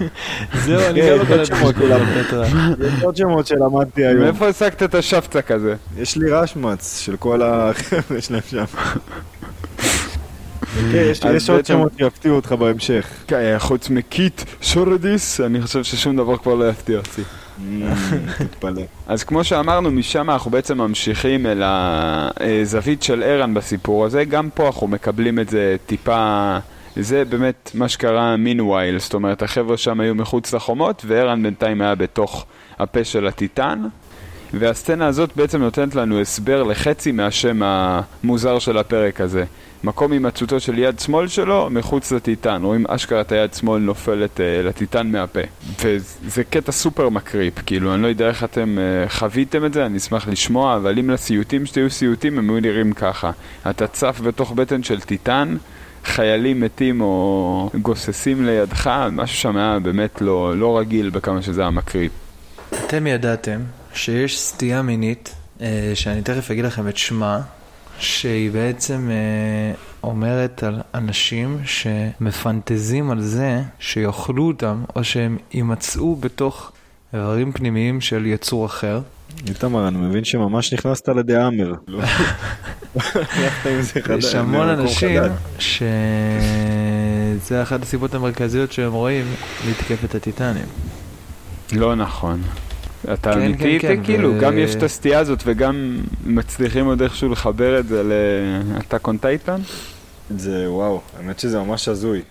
[0.64, 2.46] זהו, אני גם לא קולט שמות כולם פטרה.
[2.86, 4.20] יש עוד שמות שלמדתי היום.
[4.20, 5.74] מאיפה השגת את השפצק הזה?
[5.96, 8.64] יש לי רשמץ של כל החבר'ה שלהם שם.
[10.92, 13.06] כן, יש עוד שמות שיפתיעו אותך בהמשך.
[13.26, 17.22] כן, חוץ מקיט שורדיס, אני חושב ששום דבר כבר לא יפתיע אותי.
[18.38, 18.82] תתפלא.
[19.06, 24.24] אז כמו שאמרנו, משם אנחנו בעצם ממשיכים אל הזווית של ערן בסיפור הזה.
[24.24, 26.58] גם פה אנחנו מקבלים את זה טיפה...
[26.96, 31.94] זה באמת מה שקרה מינווייל, זאת אומרת החבר'ה שם היו מחוץ לחומות וערן בינתיים היה
[31.94, 32.46] בתוך
[32.78, 33.82] הפה של הטיטן
[34.52, 39.44] והסצנה הזאת בעצם נותנת לנו הסבר לחצי מהשם המוזר של הפרק הזה.
[39.84, 42.62] מקום הימצאותו של יד שמאל שלו מחוץ לטיטן.
[42.62, 45.40] רואים אשכרה את היד שמאל נופלת uh, לטיטן מהפה.
[45.84, 49.98] וזה קטע סופר מקריפ, כאילו, אני לא יודע איך אתם uh, חוויתם את זה, אני
[49.98, 53.30] אשמח לשמוע, אבל אם לסיוטים שתהיו סיוטים, הם היו נראים ככה.
[53.70, 55.56] אתה צף בתוך בטן של טיטן,
[56.04, 61.70] חיילים מתים או גוססים לידך, משהו שם היה באמת לא, לא רגיל בכמה שזה היה
[61.70, 62.12] מקריפ.
[62.86, 63.60] אתם ידעתם
[63.94, 67.40] שיש סטייה מינית אה, שאני תכף אגיד לכם את שמה,
[67.98, 76.72] שהיא בעצם אה, אומרת על אנשים שמפנטזים על זה שיאכלו אותם, או שהם יימצאו בתוך
[77.14, 79.00] איברים פנימיים של יצור אחר.
[79.48, 81.08] איתמר, אני מבין שממש נכנסת.
[81.88, 82.02] לא.
[83.70, 85.20] עם זה חדש, יש המון אנשים.
[85.58, 85.82] שזה
[87.62, 89.24] אחת הסיבות המרכזיות שהם רואים
[89.70, 90.66] מתקפת הטיטנים.
[91.72, 92.42] לא נכון.
[93.12, 93.88] אתה כן, אמיתי כן?
[93.96, 98.02] כן, כאילו, ו- גם יש את הסטייה הזאת וגם מצליחים עוד איכשהו לחבר את זה
[98.74, 99.60] לאטאק און טייטן?
[100.30, 102.22] זה וואו, האמת שזה ממש הזוי.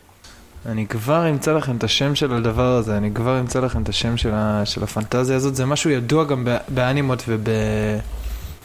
[0.66, 4.18] אני כבר אמצא לכם את השם של הדבר הזה, אני כבר אמצא לכם את השם
[4.18, 7.44] של, ה, של הפנטזיה הזאת, זה משהו ידוע גם ב- באנימות וב,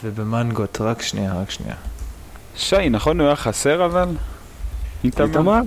[0.03, 1.75] ובמנגות, רק שנייה, רק שנייה.
[2.55, 4.07] שי, נכון הוא היה חסר אבל?
[5.03, 5.61] איתמר?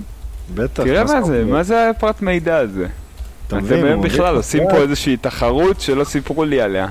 [0.55, 0.83] בטח.
[0.83, 1.45] תראה מה זה.
[1.45, 2.87] מה זה הפרט מידע הזה?
[3.57, 6.87] אתה אתם מבין, הוא בכלל עושים פה איזושהי תחרות שלא סיפרו לי עליה.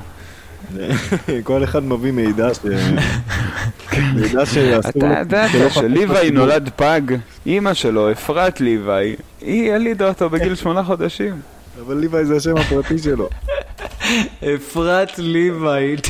[1.44, 2.58] כל אחד מביא מידע ש...
[4.14, 6.30] מידע שאסור אתה ידעת חשוף שליוואי.
[6.30, 7.00] נולד פג,
[7.46, 11.40] אימא שלו, אפרת ליוואי, היא הלידה אותו בגיל שמונה חודשים.
[11.86, 13.28] אבל ליוואי זה השם הפרטי שלו.
[14.56, 16.06] אפרת ליבייט.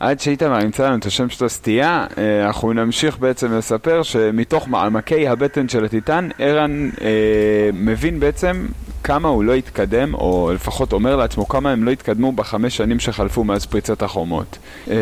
[0.00, 5.28] עד שאיתמר ימצא לנו את השם של הסטייה, אה, אנחנו נמשיך בעצם לספר שמתוך מעמקי
[5.28, 8.66] הבטן של הטיטן, ערן אה, מבין בעצם
[9.04, 13.44] כמה הוא לא התקדם, או לפחות אומר לעצמו כמה הם לא התקדמו בחמש שנים שחלפו
[13.44, 14.58] מאז פריצת החומות.
[14.90, 14.94] אה,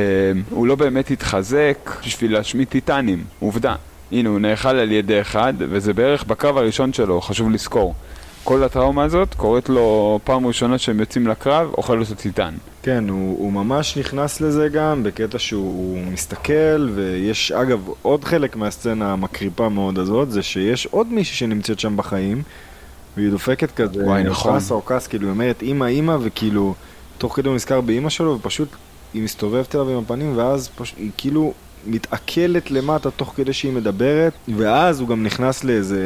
[0.51, 3.75] הוא לא באמת התחזק בשביל להשמיד טיטנים, עובדה.
[4.13, 7.95] הנה, הוא נאכל על ידי אחד, וזה בערך בקרב הראשון שלו, חשוב לזכור.
[8.45, 12.55] כל הטראומה הזאת קורית לו פעם ראשונה שהם יוצאים לקרב, אוכל אותו טיטן.
[12.83, 19.13] כן, הוא, הוא ממש נכנס לזה גם, בקטע שהוא מסתכל, ויש, אגב, עוד חלק מהסצנה
[19.13, 22.43] המקריפה מאוד הזאת, זה שיש עוד מישהי שנמצאת שם בחיים,
[23.17, 24.53] והיא דופקת כזה, וואי, נכון.
[24.53, 26.75] כעס או כעס, כאילו, היא אומרת, אמא, אמא, וכאילו,
[27.19, 28.69] תוך כדי הוא נזכר באמא שלו, ופשוט
[29.15, 30.95] היא מסתובבת אליו עם הפנים, ואז פש...
[30.97, 31.53] היא כאילו
[31.87, 36.01] מתעכלת למטה תוך כדי שהיא מדברת, ואז הוא גם נכנס לאיזה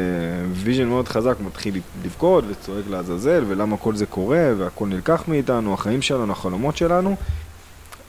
[0.53, 5.73] vision מאוד חזק, הוא מתחיל לבכות וצועק לעזאזל, ולמה כל זה קורה, והכל נלקח מאיתנו,
[5.73, 7.15] החיים שלנו, החלומות שלנו.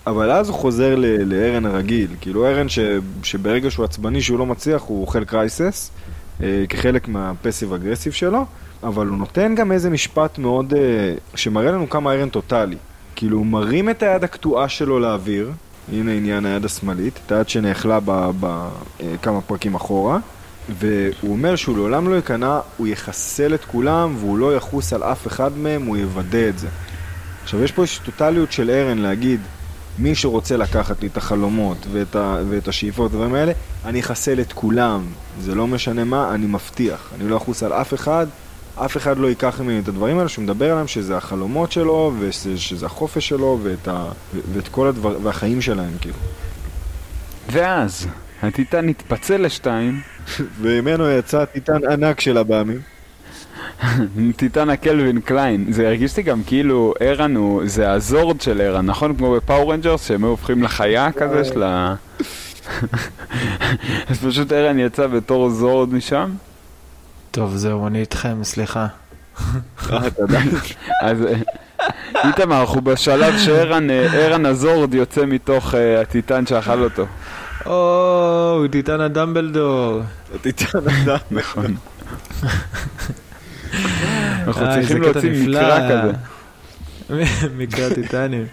[0.07, 0.95] אבל אז הוא חוזר
[1.27, 2.79] לארן הרגיל, כאילו ארן ש,
[3.23, 5.91] שברגע שהוא עצבני שהוא לא מצליח הוא אוכל crisis
[6.43, 8.45] אה, כחלק מהפסיב אגרסיב שלו,
[8.85, 12.77] אבל הוא נותן גם איזה משפט מאוד, אה, שמראה לנו כמה ארן טוטאלי.
[13.17, 15.53] כאילו הוא מרים את היד הקטועה שלו לאוויר,
[15.93, 17.99] הנה עניין היד השמאלית, את היד שנאכלה
[18.41, 20.19] בכמה פרקים אחורה,
[20.69, 25.27] והוא אומר שהוא לעולם לא ייכנע, הוא יחסל את כולם והוא לא יחוס על אף
[25.27, 26.69] אחד מהם, הוא יוודא את זה.
[27.43, 29.41] עכשיו יש פה איזושהי טוטליות של ארן להגיד
[29.99, 33.53] מי שרוצה לקחת לי את החלומות ואת, ה, ואת השאיפות והדברים האלה,
[33.85, 35.03] אני אחסל את כולם,
[35.41, 38.27] זה לא משנה מה, אני מבטיח, אני לא אחוס על אף אחד,
[38.77, 42.87] אף אחד לא ייקח ממני את הדברים האלה שהוא מדבר עליהם, שזה החלומות שלו, ושזה
[42.87, 44.05] החופש שלו, ואת, ה,
[44.53, 46.17] ואת כל הדבר, והחיים שלהם, כאילו.
[47.53, 48.07] ואז,
[48.43, 50.01] הטיטן התפצל לשתיים,
[50.61, 52.81] וממנו יצא טיטן ענק של הבאמים.
[54.37, 55.73] טיטן הקלווין קליין.
[55.73, 59.17] זה הרגיש לי גם כאילו ערן הוא, זה ה Zord של ערן, נכון?
[59.17, 61.95] כמו ב Power Rangers, שהם היו הופכים לחיה כזה של ה...
[64.09, 66.31] אז פשוט ערן יצא בתור זורד משם.
[67.35, 68.87] טוב, זהו, אני איתכם, סליחה.
[69.93, 69.99] אה.
[71.03, 71.35] אז אה,
[72.25, 77.07] איתמר, אנחנו בשלב שערן אה, ערן הזורד יוצא מתוך הטיטן שאכל אותו.
[77.67, 80.01] או, טיטן הדמבלדור.
[80.41, 81.23] טיטן ענק.
[81.31, 81.75] נכון.
[84.47, 85.49] אנחנו צריכים להוציא.
[85.49, 86.13] מקרא כזה.
[87.59, 88.47] מקרא טיטנים.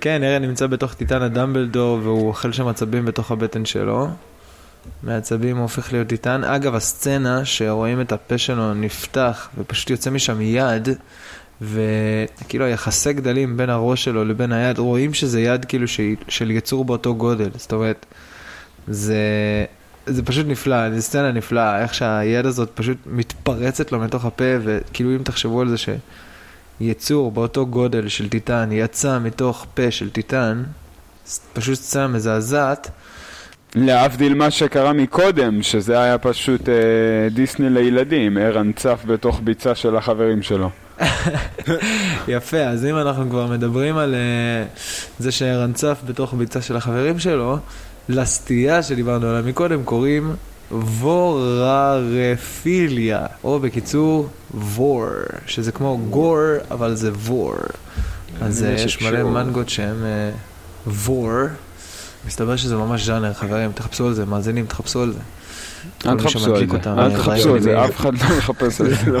[0.00, 4.08] כן, ארן נמצא בתוך טיטן הדמבלדור והוא אוכל שם עצבים בתוך הבטן שלו.
[5.02, 6.44] מעצבים הוא הופך להיות טיטן.
[6.44, 10.88] אגב, הסצנה שרואים את הפה שלו נפתח ופשוט יוצא משם יד,
[11.60, 16.84] וכאילו היחסי גדלים בין הראש שלו לבין היד, רואים שזה יד כאילו שהיא- של יצור
[16.84, 17.50] באותו גודל.
[17.56, 18.06] זאת אומרת,
[18.88, 19.16] זה,
[20.06, 25.10] זה פשוט נפלא, זו סצנה נפלאה, איך שהיד הזאת פשוט מתפרצת לו מתוך הפה, וכאילו
[25.16, 25.76] אם תחשבו על זה
[26.80, 30.62] שיצור באותו גודל של טיטן יצא מתוך פה של טיטן,
[31.52, 32.90] פשוט סצנה מזעזעת.
[33.74, 36.74] להבדיל מה שקרה מקודם, שזה היה פשוט אה,
[37.30, 40.70] דיסני לילדים, ערן צף בתוך ביצה של החברים שלו.
[42.28, 44.18] יפה, אז אם אנחנו כבר מדברים על uh,
[45.18, 47.58] זה שרנצף בתוך ביצה של החברים שלו,
[48.08, 50.34] לסטייה שדיברנו עליה מקודם קוראים
[50.72, 52.06] ווררפיליה,
[53.44, 55.06] או בקיצור וור,
[55.46, 56.38] שזה כמו גור,
[56.70, 57.54] אבל זה וור.
[58.40, 59.72] אז חושב יש מלא מנגות uh,
[60.86, 61.32] וור,
[62.26, 65.18] מסתבר שזה ממש ז'אנר, חברים, תחפשו על זה, מאזינים, תחפשו על זה.
[66.06, 67.84] אל תחפשו על זה, אל תחפשו על זה.
[67.84, 69.18] אף אחד לא מחפש על זה.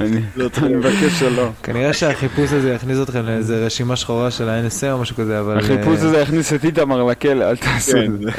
[0.00, 0.20] אני
[0.62, 1.50] אני מבקש שלא.
[1.62, 5.58] כנראה שהחיפוש הזה יכניס אתכם לאיזה רשימה שחורה של ה-NSA או משהו כזה, אבל...
[5.58, 8.30] החיפוש אה, הזה יכניס את איתמר לכלא, אל תעשו כן, את זה.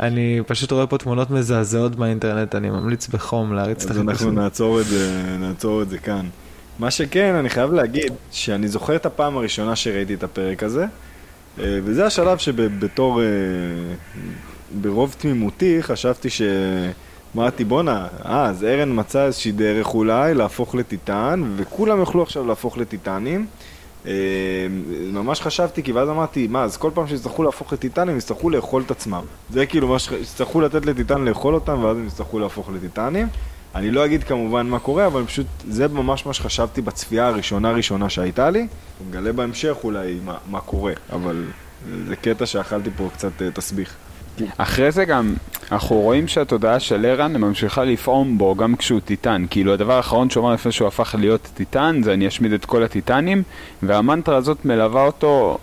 [0.00, 4.28] אני פשוט רואה פה תמונות מזעזעות באינטרנט, אני ממליץ בחום להריץ את אז החיפוש אנחנו
[4.28, 4.40] הזה.
[5.38, 6.26] נעצור את זה, כאן.
[6.78, 10.86] מה שכן, אני חייב להגיד שאני זוכר את הפעם הראשונה שראיתי את הפרק הזה,
[11.58, 13.26] וזה השלב שבתור, אה,
[14.80, 16.42] ברוב תמימותי, חשבתי ש...
[17.36, 22.78] אמרתי, בואנה, אה, אז ארן מצא איזושהי דרך אולי להפוך לטיטן, וכולם יוכלו עכשיו להפוך
[22.78, 23.46] לטיטנים.
[24.06, 24.12] אה,
[25.12, 28.90] ממש חשבתי, כי ואז אמרתי, מה, אז כל פעם שיצטרכו להפוך לטיטנים, יצטרכו לאכול את
[28.90, 29.22] עצמם.
[29.50, 33.26] זה כאילו מה שיצטרכו לתת לטיטן לאכול אותם, ואז הם יצטרכו להפוך לטיטנים.
[33.74, 38.10] אני לא אגיד כמובן מה קורה, אבל פשוט, זה ממש מה שחשבתי בצפייה הראשונה ראשונה
[38.10, 38.66] שהייתה לי.
[39.08, 41.44] נגלה בהמשך אולי מה, מה קורה, אבל
[42.08, 43.94] זה קטע שאכלתי פה קצת אה, תסביך.
[44.58, 45.34] אחרי זה גם,
[45.72, 49.46] אנחנו רואים שהתודעה של ערן ממשיכה לפעום בו גם כשהוא טיטן.
[49.50, 52.82] כאילו הדבר האחרון שהוא אמר לפני שהוא הפך להיות טיטן זה אני אשמיד את כל
[52.82, 53.42] הטיטנים,
[53.82, 55.58] והמנטרה הזאת מלווה אותו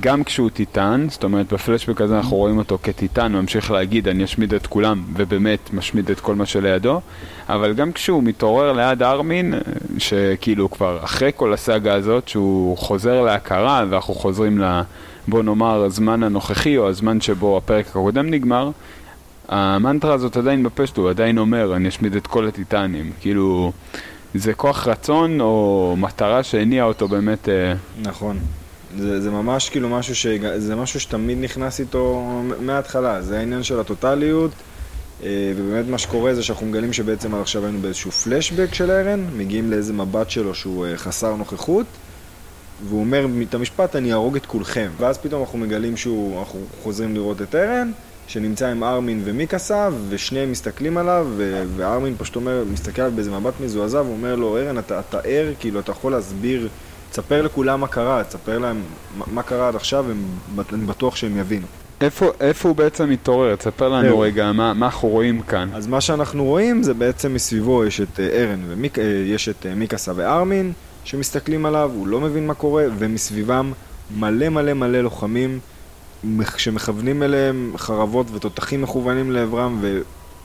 [0.00, 4.24] גם כשהוא טיטן, זאת אומרת בפלשבק הזה אנחנו רואים אותו כטיטן, הוא ממשיך להגיד אני
[4.24, 7.00] אשמיד את כולם, ובאמת משמיד את כל מה שלידו,
[7.48, 9.54] אבל גם כשהוא מתעורר ליד ארמין,
[9.98, 14.80] שכאילו כבר אחרי כל הסאגה הזאת, שהוא חוזר להכרה ואנחנו חוזרים ל...
[15.28, 18.70] בוא נאמר, הזמן הנוכחי או הזמן שבו הפרק הקודם נגמר,
[19.48, 23.10] המנטרה הזאת עדיין בפשט, הוא עדיין אומר, אני אשמיד את כל הטיטנים.
[23.20, 23.72] כאילו,
[24.34, 27.48] זה כוח רצון או מטרה שהניעה אותו באמת...
[27.48, 28.38] אה, נכון.
[28.98, 30.26] זה, זה ממש כאילו משהו, ש...
[30.56, 32.22] זה משהו שתמיד נכנס איתו
[32.60, 34.50] מההתחלה, זה העניין של הטוטליות,
[35.22, 39.26] אה, ובאמת מה שקורה זה שאנחנו מגלים שבעצם עד עכשיו היינו באיזשהו פלשבק של ארן,
[39.36, 41.86] מגיעים לאיזה מבט שלו שהוא אה, חסר נוכחות,
[42.88, 44.90] והוא אומר את המשפט, אני אהרוג את כולכם.
[44.98, 47.90] ואז פתאום אנחנו מגלים שהוא, אנחנו חוזרים לראות את ארן,
[48.28, 53.54] שנמצא עם ארמין ומיקסה, ושניהם מסתכלים עליו, ו- וארמין פשוט אומר, מסתכל עליו באיזה מבט
[53.60, 56.68] מזועזע, ואומר לו, ארן, אתה, אתה ער, כאילו, אתה יכול להסביר,
[57.10, 58.82] תספר לכולם מה קרה, תספר להם
[59.18, 60.24] מה, מה קרה עד עכשיו, הם,
[60.72, 61.66] אני בטוח שהם יבינו.
[62.00, 63.56] איפה, איפה הוא בעצם מתעורר?
[63.56, 64.20] תספר לנו זהו.
[64.20, 65.68] רגע מה, מה אנחנו רואים כאן.
[65.74, 68.98] אז מה שאנחנו רואים זה בעצם מסביבו יש את אה, ארן ומיק...
[68.98, 70.72] אה, יש את אה, מיקסה וארמין
[71.04, 73.72] שמסתכלים עליו, הוא לא מבין מה קורה, ומסביבם
[74.16, 75.58] מלא מלא מלא לוחמים
[76.56, 79.80] שמכוונים אליהם חרבות ותותחים מכוונים לעברם,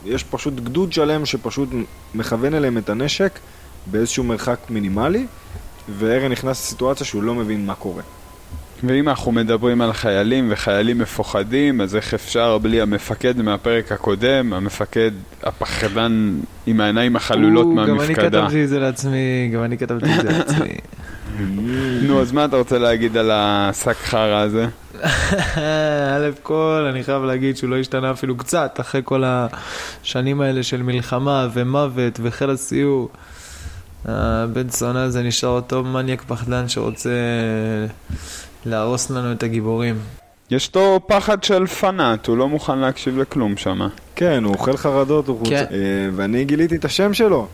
[0.06, 1.70] ויש פשוט גדוד שלם שפשוט
[2.16, 3.40] מכוון אליהם את הנשק
[3.86, 5.26] באיזשהו מרחק מינימלי,
[5.90, 8.02] וארן נכנס לסיטואציה שהוא לא מבין מה קורה.
[8.84, 15.12] ואם אנחנו מדברים על חיילים וחיילים מפוחדים, אז איך אפשר בלי המפקד מהפרק הקודם, המפקד
[15.44, 18.42] הפחדן עם העיניים החלולות או, גם אני מהמפקדה.
[18.42, 20.74] כתבתי את זה לעצמי, גם אני כתבתי את זה לעצמי.
[22.02, 24.68] נו, אז מה אתה רוצה להגיד על השק חרא הזה?
[26.16, 30.84] א' כל, אני חייב להגיד שהוא לא השתנה אפילו קצת, אחרי כל השנים האלה של
[30.84, 33.10] מלחמה ומוות וחיל הסיור.
[34.06, 37.10] הבן זונה הזה נשאר אותו מניאק פחדן שרוצה
[38.66, 40.00] להרוס לנו את הגיבורים.
[40.52, 43.88] יש לו פחד של פנאט, הוא לא מוכן להקשיב לכלום שם.
[44.16, 45.66] כן, הוא אוכל חרדות, הוא כן.
[45.72, 45.78] אה,
[46.16, 47.48] ואני גיליתי את השם שלו.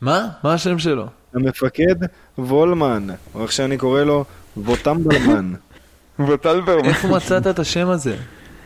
[0.00, 0.28] מה?
[0.44, 1.06] מה השם שלו?
[1.34, 1.94] המפקד
[2.38, 4.24] וולמן, או איך שאני קורא לו,
[4.56, 5.52] ווטמבלמן.
[6.28, 6.84] וטלברמן.
[6.84, 8.16] איפה מצאת את השם הזה?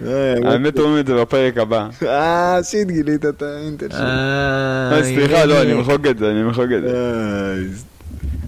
[0.07, 1.89] אה, האמת אומרים את זה בפרק הבא.
[2.03, 4.01] אה, שיט, גילית את האינטל שלו.
[4.01, 5.63] אה, אה, סליחה, לא.
[5.63, 7.55] אני מחוג את זה, אני מחוג את זה.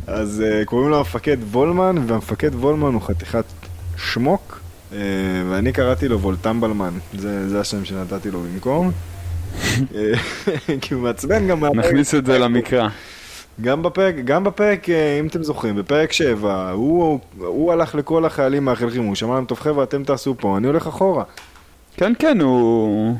[0.06, 3.44] אז קוראים לו המפקד וולמן, והמפקד וולמן הוא חתיכת
[3.96, 4.60] שמוק,
[5.50, 8.90] ואני קראתי לו וולטמבלמן, זה זה השם שנתתי לו במקום.
[10.80, 11.64] כי הוא מעצבן גם.
[11.64, 12.88] נכניס את זה למקרא.
[13.60, 18.64] גם בפרק, גם בפרק, אה, אם אתם זוכרים, בפרק 7, הוא, הוא הלך לכל החיילים
[18.64, 21.24] מהחלחים, הוא שמע להם, טוב חבר'ה, אתם תעשו פה, אני הולך אחורה.
[21.96, 23.16] כן, כן, הוא...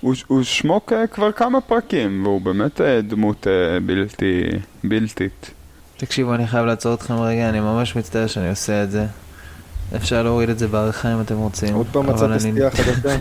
[0.00, 3.46] הוא, הוא שמוק אה, כבר כמה פרקים, והוא באמת אה, דמות
[3.86, 4.42] בלתי...
[4.84, 5.50] בלתית.
[5.96, 9.06] תקשיבו, אני חייב לעצור אתכם רגע, אני ממש מצטער שאני עושה את זה.
[9.96, 11.74] אפשר להוריד את זה בעריכה אם אתם רוצים.
[11.74, 13.16] עוד פעם מצאת אני- סטייה חדשה?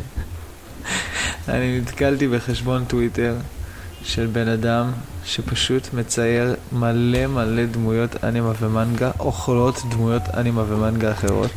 [1.50, 3.36] אני נתקלתי בחשבון טוויטר
[4.04, 4.92] של בן אדם
[5.26, 11.52] שפשוט מצייר מלא מלא דמויות אנימה ומנגה, אוכלות דמויות אנימה ומנגה אחרות.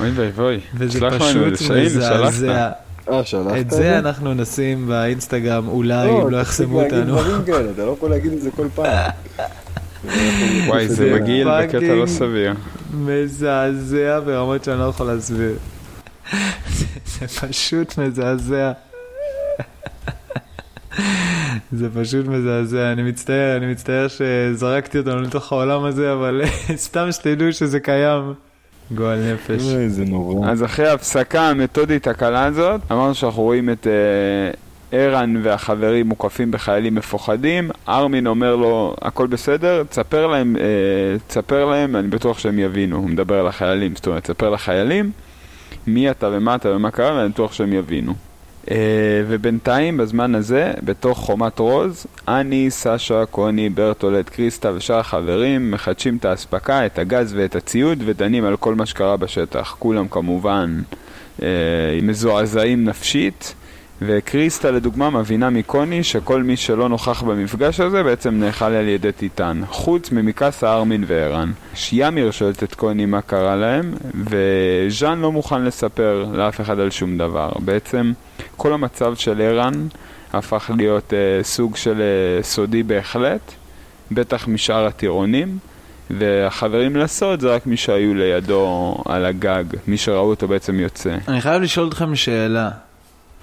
[0.00, 0.60] אוי ואי ואי.
[0.74, 1.76] וזה שלח לנו את זה, פשוט.
[1.76, 2.70] מזעזע.
[3.10, 3.22] אה,
[3.60, 7.04] את זה אנחנו נשים באינסטגרם, אולי, אם לא יחסמו אותנו.
[7.04, 9.10] דברים כאלה, אתה לא יכול להגיד את זה כל פעם.
[10.68, 12.06] וואי, זה מגעיל בקטע לא.
[12.06, 12.54] סביר.
[12.94, 15.54] מזעזע ברמות שאני לא יכול להסביר.
[17.18, 18.72] זה פשוט מזעזע.
[21.72, 26.42] זה פשוט מזעזע, אני מצטער, אני מצטער שזרקתי אותנו לתוך העולם הזה, אבל
[26.86, 28.34] סתם שתדעו שזה קיים.
[28.94, 29.62] גועל נפש.
[29.62, 30.50] אוי, זה נורא.
[30.50, 33.92] אז אחרי ההפסקה המתודית הקלה הזאת, אמרנו שאנחנו רואים את אה,
[34.92, 41.96] ערן והחברים מוקפים בחיילים מפוחדים, ארמין אומר לו, הכל בסדר, תספר להם, אה, תספר להם,
[41.96, 45.10] אני בטוח שהם יבינו, הוא מדבר על החיילים, זאת אומרת, תספר לחיילים
[45.86, 48.14] מי אתה ומה אתה ומה קרה, ואני בטוח שהם יבינו.
[48.70, 48.72] Uh,
[49.28, 56.24] ובינתיים, בזמן הזה, בתוך חומת רוז, אני, סשה, קוני, ברטולד, קריסטה ושאר החברים מחדשים את
[56.24, 59.76] האספקה, את הגז ואת הציוד ודנים על כל מה שקרה בשטח.
[59.78, 60.80] כולם כמובן
[61.38, 61.42] uh,
[62.02, 63.54] מזועזעים נפשית,
[64.02, 69.62] וקריסטה לדוגמה מבינה מקוני שכל מי שלא נוכח במפגש הזה בעצם נאכל על ידי טיטן,
[69.68, 71.52] חוץ ממיקסה, ארמין וערן.
[71.74, 77.18] שיאמיר שואלת את קוני מה קרה להם, וז'אן לא מוכן לספר לאף אחד על שום
[77.18, 77.50] דבר.
[77.58, 78.12] בעצם
[78.56, 79.86] כל המצב של ערן
[80.32, 82.02] הפך להיות uh, סוג של
[82.40, 83.52] uh, סודי בהחלט,
[84.10, 85.58] בטח משאר הטירונים.
[86.10, 91.16] והחברים לסוד זה רק מי שהיו לידו על הגג, מי שראו אותו בעצם יוצא.
[91.28, 92.70] אני חייב לשאול אתכם שאלה.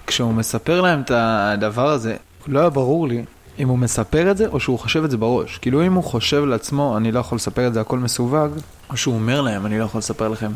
[0.08, 2.16] כשהוא מספר להם את הדבר הזה,
[2.47, 3.24] לא היה ברור לי
[3.60, 5.58] אם הוא מספר את זה או שהוא חושב את זה בראש.
[5.58, 8.51] כאילו אם הוא חושב לעצמו, אני לא יכול לספר את זה, הכל מסווג,
[8.89, 10.51] או שהוא אומר להם, אני לא יכול לספר לכם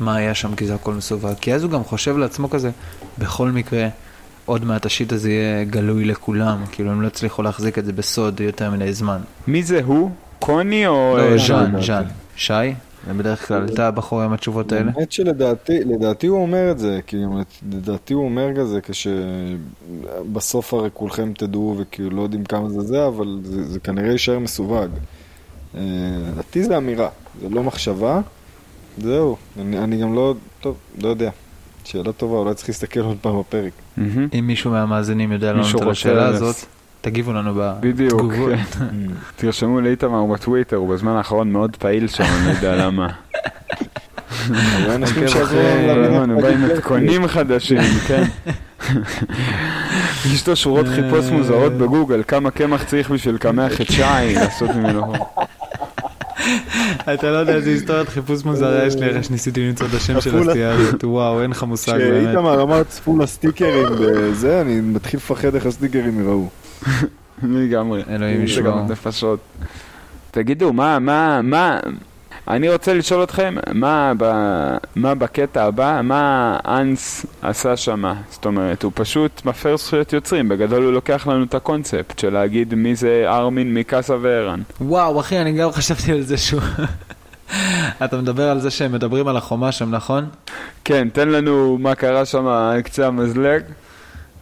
[0.00, 1.34] מה היה שם כי זה הכל מסווג.
[1.40, 2.70] כי אז הוא גם חושב לעצמו כזה,
[3.18, 3.88] בכל מקרה,
[4.44, 8.40] עוד מעט השיט הזה יהיה גלוי לכולם, כאילו הם לא הצליחו להחזיק את זה בסוד
[8.40, 9.18] יותר מדי זמן.
[9.46, 10.10] מי זה הוא?
[10.38, 11.16] קוני או...
[11.18, 12.04] לא, ז'אן, ז'אן.
[12.36, 12.52] שי?
[13.06, 14.92] זה בדרך כלל אתה הבחור עם התשובות האלה?
[14.96, 17.38] האמת שלדעתי, לדעתי הוא אומר את זה, כאילו,
[17.72, 23.40] לדעתי הוא אומר כזה כשבסוף הרי כולכם תדעו וכאילו לא יודעים כמה זה זה, אבל
[23.42, 24.90] זה, זה כנראה יישאר מסווג.
[25.74, 25.80] אה,
[26.32, 27.08] לדעתי זה אמירה,
[27.40, 28.20] זה לא מחשבה,
[28.98, 31.30] זהו, אני, אני גם לא, טוב, לא יודע.
[31.84, 33.72] שאלה טובה, אולי צריך להסתכל עוד פעם בפרק.
[34.38, 36.56] אם מישהו מהמאזינים יודע לענות על השאלה הזאת,
[37.04, 38.50] תגיבו לנו בדיוק, בתגובות.
[38.78, 38.86] כן.
[39.36, 43.08] תרשמו לאיתמר בטוויטר, הוא בזמן האחרון מאוד פעיל שם, אני יודע למה.
[44.48, 46.64] הוא בא עם.
[46.74, 48.24] מתכונים חדשים, כן.
[50.32, 55.12] יש לו שורות חיפוש מוזרות בגוגל, כמה קמח צריך בשביל לקמח את שי, לעשות ממנו.
[57.14, 60.38] אתה לא יודע איזה היסטוריית חיפוש מוזרה יש לי אחרי שניסיתי למצוא את השם של
[60.38, 62.22] הסטייה הזאת, וואו, אין לך מושג באמת.
[62.22, 66.48] כשאיתמר אמר צפו לסטיקרים בזה, אני מתחיל לפחד איך הסטיקרים יראו.
[67.42, 68.02] לגמרי.
[68.08, 68.80] אלוהים זה ישמור.
[68.88, 69.40] נפשות.
[70.30, 71.80] תגידו, מה, מה, מה,
[72.48, 74.24] אני רוצה לשאול אתכם, מה, ב,
[74.96, 78.14] מה בקטע הבא, מה אנס עשה שמה?
[78.30, 82.74] זאת אומרת, הוא פשוט מפר זכויות יוצרים, בגדול הוא לוקח לנו את הקונספט של להגיד
[82.74, 84.62] מי זה ארמין, מקאסה וערן.
[84.80, 86.60] וואו, אחי, אני גם חשבתי על זה שהוא...
[88.04, 90.24] אתה מדבר על זה שהם מדברים על החומה שם, נכון?
[90.84, 93.62] כן, תן לנו מה קרה שם על קצה המזלג.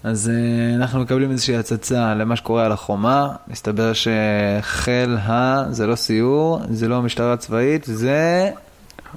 [0.04, 3.28] אז uh, אנחנו מקבלים איזושהי הצצה למה שקורה על החומה.
[3.48, 5.64] מסתבר שחיל ה...
[5.70, 8.50] זה לא סיור, זה לא המשטרה הצבאית, זה...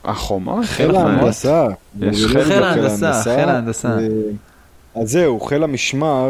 [0.04, 0.66] החומות?
[0.66, 1.68] חיל ההנדסה.
[2.02, 3.98] יש חיל ההנדסה, חיל ההנדסה.
[4.96, 6.30] אז זהו, חיל המשמר,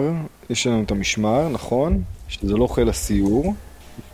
[0.49, 2.01] יש לנו את המשמר, נכון?
[2.27, 3.53] שזה לא חיל הסיור.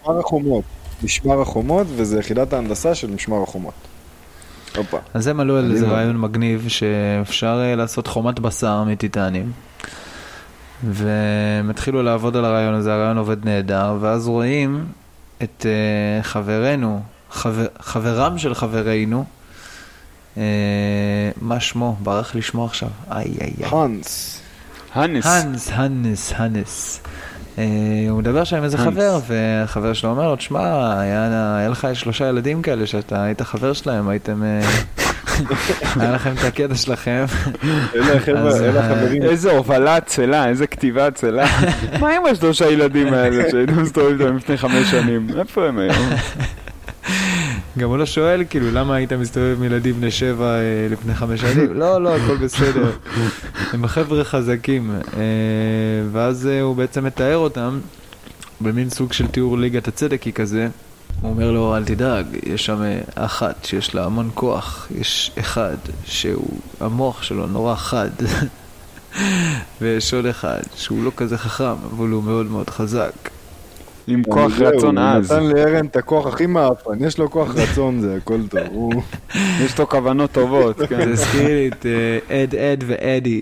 [0.02, 0.64] משמר החומות.
[1.04, 3.74] משמר החומות, וזה יחידת ההנדסה של משמר החומות.
[5.14, 5.98] אז הם עלו על איזה קדימה.
[5.98, 9.52] רעיון מגניב שאפשר אה, לעשות חומת בשר מטיטנים.
[10.84, 14.86] והם התחילו לעבוד על הרעיון הזה, הרעיון עובד נהדר, ואז רואים
[15.44, 17.02] את uh, חברנו,
[17.32, 19.26] חבר, חברם של חברינו,
[20.36, 20.40] uh,
[21.42, 21.96] מה שמו?
[22.00, 22.90] ברח לי שמו עכשיו.
[23.12, 23.70] איי איי איי.
[23.72, 24.42] האנס.
[24.94, 27.02] הנס, הנס, הנס.
[27.58, 27.64] אה,
[28.10, 28.78] הוא מדבר שם עם איזה.
[28.78, 33.74] חבר, והחבר שלו אומר לו, תשמע, היה היה לך שלושה ילדים כאלה שאתה היית חבר
[33.74, 34.44] שלהם, הייתם...
[34.44, 34.62] אה,
[36.00, 37.26] היה לכם את הקטע שלכם.
[37.96, 38.16] אה,
[38.80, 39.24] החברים.
[39.24, 41.46] איזה הובלה עצלה, איזה כתיבה עצלה.
[42.02, 45.28] מה עם השלושה ילדים האלה שהייתם מסתובבים איתם לפני חמש שנים?
[45.40, 46.10] איפה הם היום?
[47.78, 51.42] גם הוא לא שואל, כאילו, למה היית מסתובב עם ילדים בני שבע אה, לפני חמש
[51.42, 51.74] שנים?
[51.74, 52.92] לא, לא, הכל בסדר.
[53.74, 54.92] הם חבר'ה חזקים.
[54.92, 55.22] אה,
[56.12, 57.80] ואז הוא בעצם מתאר אותם
[58.62, 60.68] במין סוג של תיאור ליגת הצדקי כזה.
[61.22, 65.76] הוא אומר לו, אל תדאג, יש שם אה, אחת שיש לה המון כוח, יש אחד
[66.04, 66.48] שהוא,
[66.80, 68.10] המוח שלו נורא חד,
[69.82, 71.64] ויש עוד אחד שהוא לא כזה חכם,
[71.96, 73.12] אבל הוא מאוד מאוד חזק.
[74.08, 75.32] עם כוח רצון הוא עז.
[75.32, 78.60] נתן לארן את הכוח הכי מעפן, יש לו כוח רצון, זה הכל טוב.
[78.72, 79.02] הוא-
[79.66, 81.12] יש לו כוונות טובות, זה כן.
[81.12, 83.42] הזכיר לי את אה, אד אד ואדי.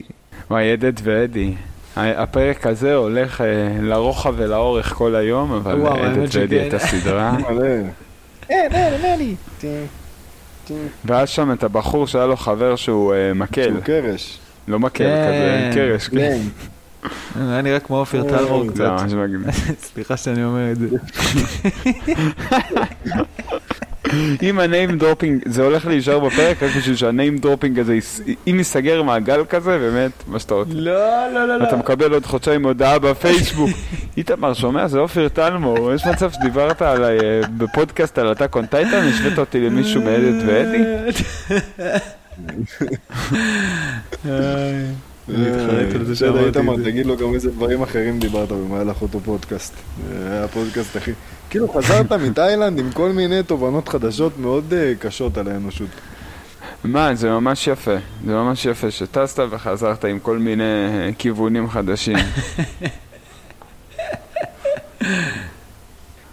[0.51, 1.53] וואי, אדד ואדי.
[1.95, 3.45] ה- הפרק הזה הולך אה,
[3.81, 6.47] לרוחב ולאורך כל היום, אבל וואו, אדד האמת ואדי שכן.
[6.59, 7.31] הייתה סדרה.
[7.49, 7.63] מלא.
[8.49, 9.35] אין, אין, אין לי.
[11.05, 13.69] ואז שם את הבחור שהיה לו חבר שהוא אה, מקל.
[13.71, 14.37] שהוא קרש.
[14.67, 15.25] לא מקל כן.
[15.27, 16.07] כזה, קרש.
[16.07, 16.17] כן.
[16.17, 16.39] כן.
[17.49, 18.91] היה נראה כמו אופיר טלמור קצת.
[19.93, 20.87] סליחה שאני אומר את זה.
[24.41, 27.97] אם הניים דרופינג, זה הולך להישאר בפרק רק בשביל שהניים דרופינג הזה,
[28.47, 30.71] אם ייסגר מעגל כזה, באמת, מה שאתה רוצה.
[30.73, 33.69] לא, לא, לא, אתה מקבל עוד חודשיים הודעה בפייסבוק.
[34.17, 34.87] איתמר, שומע?
[34.87, 35.93] זה אופיר טלמור.
[35.93, 39.07] יש מצב שדיברת עליי אה, בפודקאסט על הטאק און טייטן?
[39.07, 40.83] השווית אותי למישהו מאדית ואדי?
[45.29, 46.83] מתחרט על זה בסדר, שאמרתי את זה.
[46.83, 49.73] תגיד לו גם איזה דברים אחרים דיברת במהלך אותו פודקאסט.
[50.09, 51.11] זה היה הפודקאסט הכי...
[51.49, 55.89] כאילו חזרת מתאילנד עם כל מיני תובנות חדשות מאוד אה, קשות על האנושות.
[56.83, 57.95] מה, זה ממש יפה.
[58.25, 62.17] זה ממש יפה שטסת וחזרת עם כל מיני אה, כיוונים חדשים.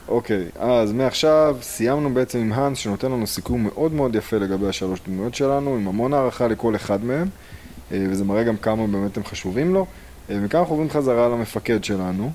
[0.08, 5.00] אוקיי, אז מעכשיו סיימנו בעצם עם האנס שנותן לנו סיכום מאוד מאוד יפה לגבי השלוש
[5.06, 7.45] דמויות שלנו, עם המון הערכה לכל אחד מהם, אה,
[7.90, 9.86] וזה מראה גם כמה באמת הם חשובים לו.
[10.30, 12.30] אה, מכאן אנחנו עוברים חזרה למפקד שלנו,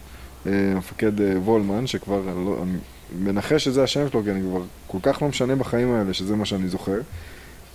[0.47, 2.77] אה, המפקד אה, וולמן, שכבר, לא- אני
[3.19, 6.45] מנחש שזה השם שלו, כי אני כבר כל כך לא משנה בחיים האלה, שזה מה
[6.45, 6.99] שאני זוכר.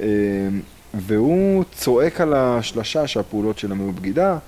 [0.01, 0.07] אה,
[0.95, 4.39] והוא צועק על השלשה שהפעולות שלהם היו בגידה,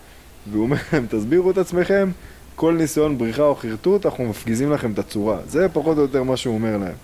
[0.53, 2.11] והוא אומר להם, תסבירו את עצמכם,
[2.57, 5.39] כל ניסיון בריחה או חרטוט, אנחנו מפגיזים לכם את הצורה.
[5.49, 6.95] זה פחות או יותר מה שהוא אומר להם.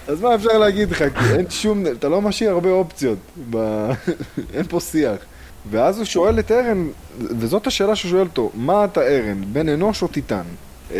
[0.08, 0.98] אז מה אפשר להגיד לך?
[0.98, 3.18] כי אין שום, אתה לא משאיר הרבה אופציות,
[3.50, 3.58] ב...
[4.54, 5.18] אין פה שיח.
[5.70, 6.88] ואז הוא שואל את ארן,
[7.20, 10.44] וזאת השאלה שהוא שואל אותו, מה אתה ארן, בן אנוש או טיטן?
[10.94, 10.98] אה,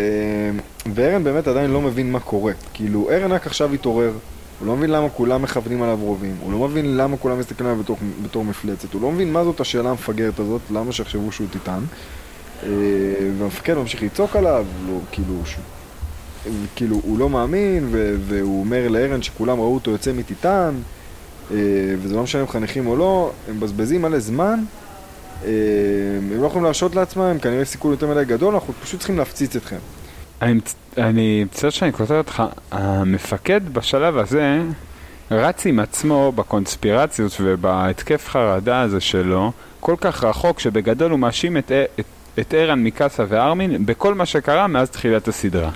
[0.94, 2.52] וארן באמת עדיין לא מבין מה קורה.
[2.74, 4.12] כאילו, ארן רק עכשיו התעורר,
[4.60, 7.82] הוא לא מבין למה כולם מכוונים עליו רובים, הוא לא מבין למה כולם מסתכלים עליו
[7.82, 11.80] בתור, בתור מפלצת, הוא לא מבין מה זאת השאלה המפגרת הזאת, למה שיחשבו שהוא טיטן.
[12.62, 12.68] אה,
[13.38, 15.34] והמפקד ממשיך לצעוק עליו, לא, כאילו.
[16.76, 20.74] כאילו, הוא לא מאמין, ו- והוא אומר לארן שכולם ראו אותו יוצא מטיטן,
[21.50, 21.56] אה,
[22.02, 24.60] וזה לא משנה אם חניכים או לא, הם מבזבזים מלא זמן,
[25.44, 25.48] אה,
[26.18, 29.56] הם לא יכולים להרשות לעצמם, הם כנראה סיכון יותר מדי גדול, אנחנו פשוט צריכים להפציץ
[29.56, 29.76] אתכם.
[30.42, 34.58] אני מצ- אני מצטער שאני קוטע אותך, המפקד בשלב הזה
[35.30, 41.72] רץ עם עצמו בקונספירציות ובהתקף חרדה הזה שלו כל כך רחוק שבגדול הוא מאשים את,
[42.00, 42.04] את,
[42.38, 45.70] את ערן מקאסה וארמין בכל מה שקרה מאז תחילת הסדרה.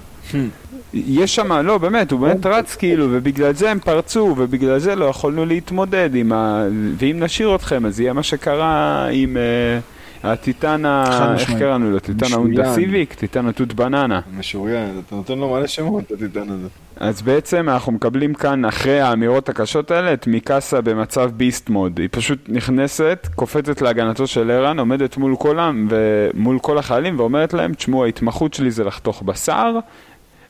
[0.94, 5.04] יש שם, לא באמת, הוא באמת רץ כאילו, ובגלל זה הם פרצו, ובגלל זה לא
[5.04, 6.66] יכולנו להתמודד עם ה...
[6.98, 11.34] ואם נשאיר אתכם, אז יהיה מה שקרה עם uh, הטיטן ה...
[11.38, 11.52] איך.
[11.58, 11.98] קראנו לו?
[11.98, 12.26] טיטן.
[12.32, 13.14] האונדה סיביק?
[13.14, 14.20] טיטן התות בננה.
[14.38, 16.68] משוריין, אתה נותן לו מלא שמות, הטיטן הזה.
[16.96, 21.98] אז בעצם אנחנו מקבלים כאן, אחרי האמירות הקשות האלה, את מיקאסה במצב ביסט מוד.
[21.98, 27.74] היא פשוט נכנסת, קופצת להגנתו של ערן, עומדת מול העם ומול כל החיילים ואומרת להם,
[27.74, 29.78] תשמעו, ההתמחות שלי זה לחתוך בשר,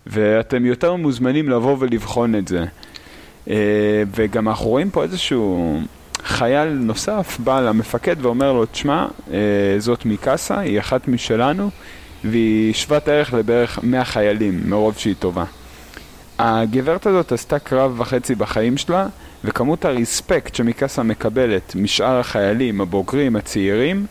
[0.06, 2.64] ואתם יותר מוזמנים לבוא ולבחון את זה.
[3.50, 5.80] אה, וגם אנחנו רואים פה איזשהו
[6.22, 9.38] חייל נוסף, בא למפקד ואומר לו, תשמע, אה,
[9.78, 11.70] זאת מיקאסה, היא אחת משלנו,
[12.24, 15.44] והיא שוות ערך לבערך 100 חיילים, מרוב שהיא טובה.
[16.38, 19.06] הגברת הזאת עשתה קרב וחצי בחיים שלה,
[19.44, 24.06] וכמות ה respect שמיקאסה מקבלת משאר החיילים, הבוגרים, הצעירים,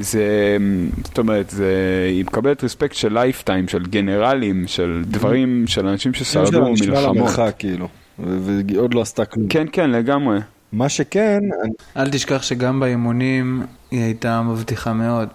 [0.00, 0.56] זה,
[1.04, 1.72] זאת אומרת, זה,
[2.10, 7.16] היא מקבלת respect של lifetime, של גנרלים, של דברים, של אנשים ששרדו נשמע לה מלחמות.
[7.16, 7.88] מרחק, כאילו,
[8.18, 9.48] ועוד לא עשתה כלום.
[9.48, 10.38] כן, כן, לגמרי.
[10.72, 15.28] מה שכן, אני- אל תשכח שגם באימונים היא הייתה מבטיחה מאוד.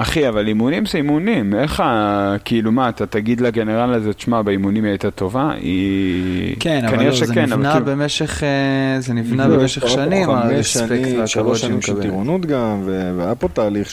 [0.00, 2.36] אחי, אבל אימונים זה אימונים, איך ה...
[2.44, 5.50] כאילו מה, אתה תגיד לגנרל הזה, תשמע, באימונים היא הייתה טובה?
[5.60, 6.56] היא...
[6.60, 9.88] כן, אבל לא, זה שכן, אבל נבנה כאילו- במשך, אה, זה נבנה כאילו, במשך יש
[9.88, 12.02] פה שנים, חמש הרספקט שנים, והכבוד שלוש שהיא שנים של.
[12.02, 12.82] טירונות גם,
[13.16, 13.88] והיה פה תהליך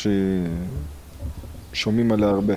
[1.74, 2.53] ששומעים עליה הרבה.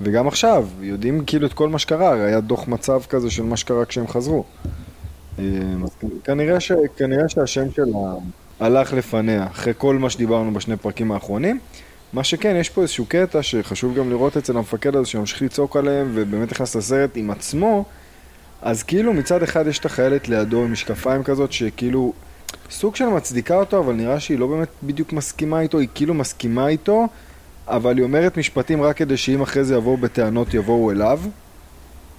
[0.00, 3.56] וגם עכשיו, יודעים כאילו את כל מה שקרה, הרי היה דוח מצב כזה של מה
[3.56, 4.44] שקרה כשהם חזרו.
[5.38, 5.44] אה,
[6.24, 8.14] כנראה, ש, כנראה שהשם שלה
[8.60, 11.58] הלך לפניה, אחרי כל מה שדיברנו בשני פרקים האחרונים.
[12.12, 16.10] מה שכן, יש פה איזשהו קטע שחשוב גם לראות אצל המפקד הזה שממשיך לצעוק עליהם
[16.14, 17.84] ובאמת נכנס לסרט עם עצמו,
[18.62, 22.12] אז כאילו מצד אחד יש את החיילת לידו עם משקפיים כזאת שכאילו
[22.70, 26.68] סוג של מצדיקה אותו, אבל נראה שהיא לא באמת בדיוק מסכימה איתו, היא כאילו מסכימה
[26.68, 27.06] איתו,
[27.68, 31.20] אבל היא אומרת משפטים רק כדי שאם אחרי זה יבואו בטענות יבואו אליו.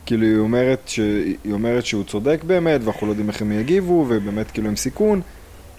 [0.06, 1.00] כאילו היא אומרת, ש...
[1.44, 5.22] היא אומרת שהוא צודק באמת, ואנחנו לא יודעים איך הם יגיבו, ובאמת כאילו הם סיכון,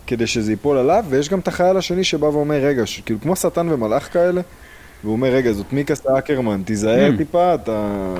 [0.06, 3.00] כדי שזה ייפול עליו, ויש גם את החייל השני שבא ואומר, רגע, ש...
[3.00, 4.40] כאילו כמו שטן ומלאך כאלה,
[5.04, 7.16] והוא אומר, רגע, זאת מיקה סאקרמן, תיזהר Mm.
[7.16, 8.14] טיפה, אתה...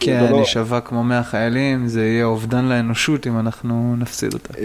[0.00, 4.58] כן, לא- היא שווה כמו 100 חיילים, זה יהיה אובדן לאנושות אם אנחנו נפסיד אותה.
[4.58, 4.62] אה,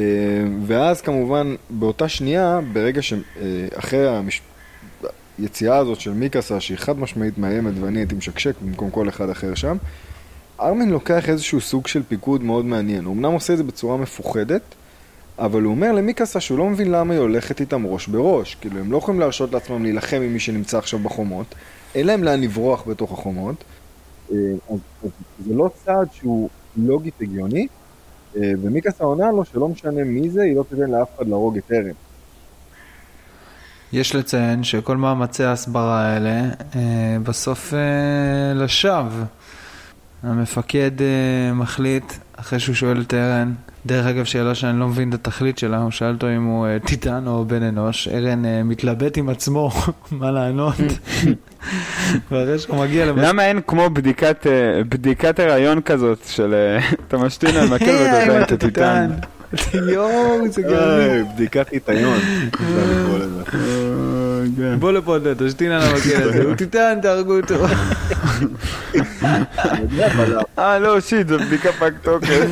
[0.65, 4.41] ואז כמובן, באותה שנייה, ברגע שאחרי המש...
[5.39, 9.55] היציאה הזאת של מיקאסה, שהיא חד משמעית מאיימת ואני הייתי משקשק במקום כל אחד אחר
[9.55, 9.77] שם,
[10.61, 13.05] ארמין לוקח איזשהו סוג של פיקוד מאוד מעניין.
[13.05, 14.61] הוא אמנם עושה את זה בצורה מפוחדת,
[15.39, 18.55] אבל הוא אומר למיקאסה שהוא לא מבין למה היא הולכת איתם ראש בראש.
[18.55, 21.55] כאילו, הם לא יכולים להרשות לעצמם להילחם עם מי שנמצא עכשיו בחומות,
[21.95, 23.63] אין להם לאן לברוח בתוך החומות.
[24.31, 24.37] אה,
[24.69, 25.09] אז, אז
[25.45, 27.67] זה לא צעד שהוא לוגית הגיוני,
[28.37, 31.71] אה, ומיקאסה עונה לו שלא משנה מי זה, היא לא תיתן לאף אחד להרוג את
[31.71, 31.91] ארן.
[33.93, 36.41] יש לציין שכל מאמצי ההסברה האלה
[36.75, 37.73] אה, בסוף
[38.55, 39.23] לשווא.
[40.23, 43.53] המפקד אה, מחליט, אחרי שהוא שואל את ארן,
[43.85, 46.77] דרך אגב, שאלה שאני לא מבין את התכלית שלה, הוא שאל אותו אם הוא אה,
[46.85, 49.71] טיטן או בן אנוש, ארן אה, מתלבט עם עצמו
[50.11, 50.75] מה לענות,
[52.31, 53.23] ואחרי שהוא מגיע למס...
[53.23, 56.55] למה אין כמו בדיקת, אה, בדיקת הריון כזאת של
[57.07, 59.09] אתה משתין על מקל ואתה יודע אם את הטיטן?
[59.73, 61.23] יואו, זה גאוני.
[61.33, 64.75] בדיקת לקרוא לזה.
[64.79, 67.55] בוא לפה, תשתין על המקל הזה, הוא טיטן, תהרגו אותו.
[70.59, 72.45] אה לא שיט, זו בדיקה פג תוקף.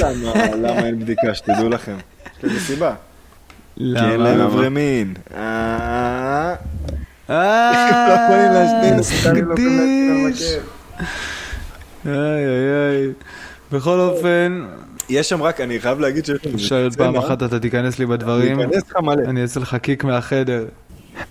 [0.00, 1.96] למה- למה אין בדיקה, שתדעו לכם.
[2.38, 2.94] יש לזה סיבה.
[3.76, 4.44] כי אין להם למה?
[4.44, 5.14] אברי מין.
[5.34, 6.54] אה,
[7.30, 10.52] אה, לא יכולים להשתין, סטטנים יכולים להשתין על קדיש.
[10.52, 11.04] מקל.
[12.06, 13.12] איי איי איי.
[13.72, 14.64] בכל אופן,
[15.08, 16.54] יש שם רק, אני חייב להגיד שיש שם...
[16.54, 19.22] אפשר עוד פעם אחת אתה תיכנס לי בדברים, אני אכנס לך מלא.
[19.24, 20.64] אני אעשה לך קיק מהחדר.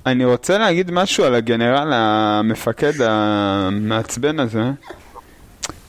[0.06, 4.64] אני רוצה להגיד משהו על הגנרל המפקד המעצבן הזה,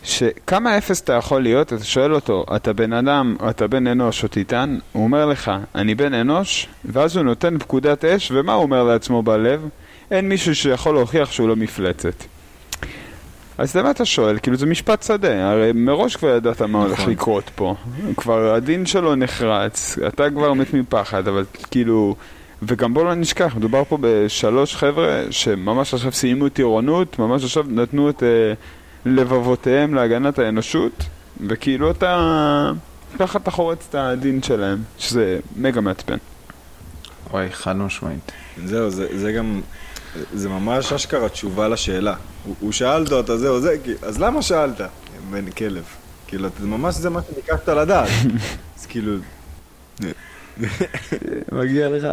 [0.02, 4.28] שכמה אפס אתה יכול להיות, אתה שואל אותו, אתה בן אדם, אתה בן אנוש או
[4.28, 8.84] טיטן, הוא אומר לך, אני בן אנוש, ואז הוא נותן פקודת אש, ומה הוא אומר
[8.84, 9.68] לעצמו בלב?
[10.10, 12.24] אין מישהו שיכול להוכיח שהוא לא מפלצת.
[13.58, 14.38] אז למה אתה שואל?
[14.42, 17.12] כאילו זה משפט שדה, הרי מראש כבר ידעת מה הולך נכון.
[17.12, 17.74] לקרות פה.
[18.16, 22.16] כבר הדין שלו נחרץ, אתה כבר מת מפחד, אבל כאילו...
[22.62, 28.10] וגם בוא לא נשכח, מדובר פה בשלוש חבר'ה שממש עכשיו סיימו טירונות, ממש עכשיו נתנו
[28.10, 28.52] את אה,
[29.06, 31.04] לבבותיהם להגנת האנושות,
[31.48, 32.70] וכאילו אתה...
[33.18, 36.16] ככה אתה חורץ את הדין שלהם, שזה מגה מעצבן.
[37.30, 38.32] וואי, חד משמעית.
[38.64, 39.60] זהו, זה, זה גם,
[40.34, 42.14] זה ממש אשכרה תשובה לשאלה.
[42.44, 44.80] הוא, הוא שאל אותו, אתה זהו, זה, כי- אז למה שאלת?
[45.30, 45.84] בן כלב.
[46.26, 48.08] כאילו, זה ממש זה מה שביקשת לדעת.
[48.78, 49.12] אז כאילו,
[51.52, 52.06] מגיע לך.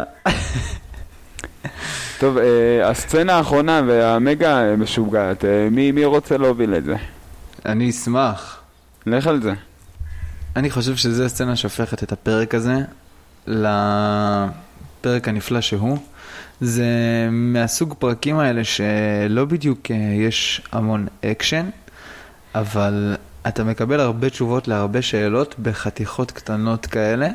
[2.18, 6.94] טוב, אה, הסצנה האחרונה והמגה משוגעת, אה, מי, מי רוצה להוביל את זה?
[7.66, 8.60] אני אשמח.
[9.06, 9.52] לך על זה.
[10.56, 12.76] אני חושב שזו הסצנה שהופכת את הפרק הזה
[13.46, 15.98] לפרק הנפלא שהוא.
[16.60, 16.86] זה
[17.30, 21.68] מהסוג פרקים האלה שלא בדיוק אה, יש המון אקשן,
[22.54, 23.16] אבל
[23.48, 27.28] אתה מקבל הרבה תשובות להרבה שאלות בחתיכות קטנות כאלה.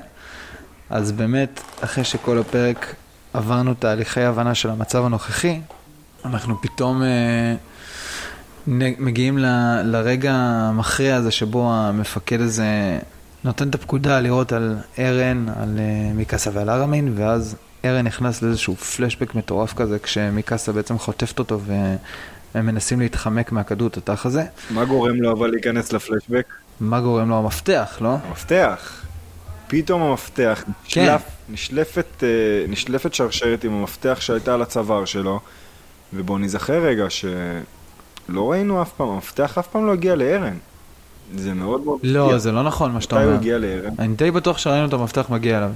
[0.91, 2.95] אז באמת, אחרי שכל הפרק
[3.33, 5.59] עברנו תהליכי הבנה של המצב הנוכחי,
[6.25, 7.55] אנחנו פתאום אה,
[8.67, 9.45] נ- מגיעים ל,
[9.83, 12.99] לרגע המכריע הזה שבו המפקד הזה
[13.43, 18.75] נותן את הפקודה לירות על ארן, על אה, מיקאסה ועל ארמין, ואז ארן נכנס לאיזשהו
[18.75, 21.59] פלשבק מטורף כזה, כשמיקאסה בעצם חוטפת אותו
[22.55, 24.43] והם מנסים להתחמק מהכדור תותח הזה.
[24.69, 26.45] מה גורם לו אבל להיכנס לפלשבק?
[26.79, 28.17] מה גורם לו המפתח, לא?
[28.27, 29.01] המפתח.
[29.71, 31.01] פתאום המפתח, כן.
[31.01, 32.27] נשלף, נשלפת, אה,
[32.67, 35.39] נשלפת שרשרת עם המפתח שהייתה על הצוואר שלו,
[36.13, 40.57] ובואו נזכר רגע שלא ראינו אף פעם, המפתח אף פעם לא הגיע לארן.
[41.35, 41.99] זה מאוד מאוד...
[42.03, 42.39] לא, מפתיע.
[42.39, 43.41] זה לא נכון מה שאתה מתי הוא אומר.
[43.41, 43.93] הגיע לארן?
[43.99, 45.71] אני די בטוח שראינו את המפתח מגיע אליו.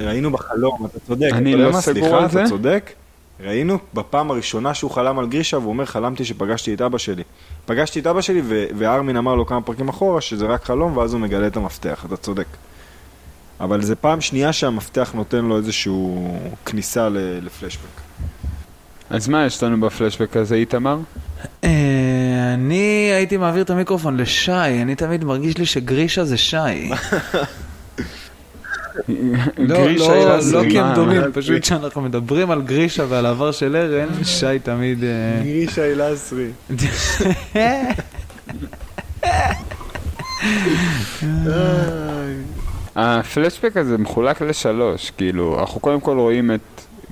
[0.00, 1.28] ראינו בחלום, אתה צודק.
[1.32, 1.80] אני לא?
[1.80, 2.40] סגור על זה.
[2.40, 2.92] אתה צודק.
[3.40, 7.22] ראינו בפעם הראשונה שהוא חלם על גרישה, והוא אומר, חלמתי שפגשתי את אבא שלי.
[7.66, 8.42] פגשתי את אבא שלי,
[8.78, 12.16] וארמין אמר לו כמה פרקים אחורה שזה רק חלום, ואז הוא מגלה את המפתח, אתה
[12.16, 12.46] צודק.
[13.64, 16.28] אבל זה פעם שנייה שהמפתח נותן לו איזשהו
[16.66, 17.82] כניסה ל- לפלשבק.
[19.10, 20.98] אז מה יש לנו בפלשבק הזה, איתמר?
[21.64, 21.70] אה,
[22.54, 22.74] אני
[23.16, 24.52] הייתי מעביר את המיקרופון לשי,
[24.82, 26.56] אני תמיד מרגיש לי שגרישה זה שי.
[29.08, 29.16] לא,
[29.58, 30.94] גרישה לא, לא כי הם?
[30.94, 35.04] דומים, פשוט כשאנחנו מדברים על גרישה ועל העבר של ארן, שי תמיד...
[35.04, 36.48] אה, גרישה אילסרי.
[42.96, 46.60] הפלשבק הזה מחולק לשלוש, כאילו, אנחנו קודם כל רואים את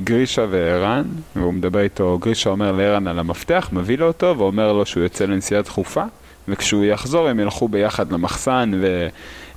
[0.05, 1.05] גרישה וערן,
[1.37, 5.25] והוא מדבר איתו, גרישה אומר לערן על המפתח, מביא לו אותו, ואומר לו שהוא יוצא
[5.25, 6.05] לנסיעה דחופה,
[6.49, 8.71] וכשהוא יחזור הם ילכו ביחד למחסן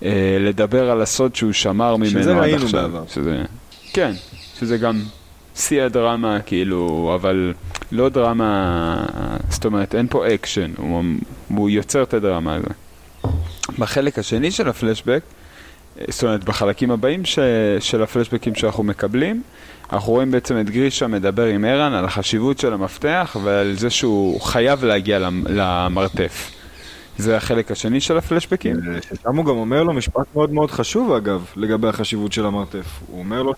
[0.01, 2.81] ולדבר על הסוד שהוא שמר ממנו שזה עד ראינו עכשיו.
[2.81, 3.03] בעבר.
[3.07, 3.43] שזה,
[3.93, 4.11] כן,
[4.59, 5.01] שזה גם
[5.55, 7.53] שיא הדרמה, כאילו, אבל
[7.91, 9.05] לא דרמה,
[9.49, 11.03] זאת אומרת, אין פה אקשן, הוא,
[11.47, 12.67] הוא יוצר את הדרמה הזו.
[13.79, 15.21] בחלק השני של הפלשבק,
[16.09, 17.39] זאת אומרת, בחלקים הבאים ש...
[17.79, 19.41] של הפלשבקים שאנחנו מקבלים,
[19.93, 24.41] אנחנו רואים בעצם את גרישה מדבר עם ערן על החשיבות של המפתח ועל זה שהוא
[24.41, 25.43] חייב להגיע למ...
[25.49, 26.51] למרתף.
[27.17, 28.75] זה החלק השני של הפלשבקים?
[29.01, 32.99] ששם הוא גם אומר לו משפט מאוד מאוד חשוב אגב, לגבי החשיבות של המרתף.
[33.07, 33.53] הוא אומר לו,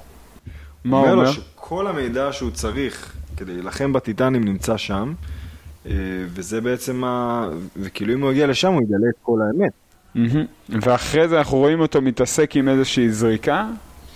[0.84, 1.24] מה הוא אומר?
[1.24, 5.14] לו שכל המידע שהוא צריך כדי להילחם בטיטנים נמצא שם,
[5.86, 5.92] אה,
[6.28, 7.44] וזה בעצם ה...
[7.78, 9.72] וכאילו אם הוא יגיע לשם הוא יגלה את כל האמת.
[10.18, 10.46] מהמם.
[10.70, 13.66] ואחרי זה אנחנו רואים אותו מתעסק עם איזושהי זריקה,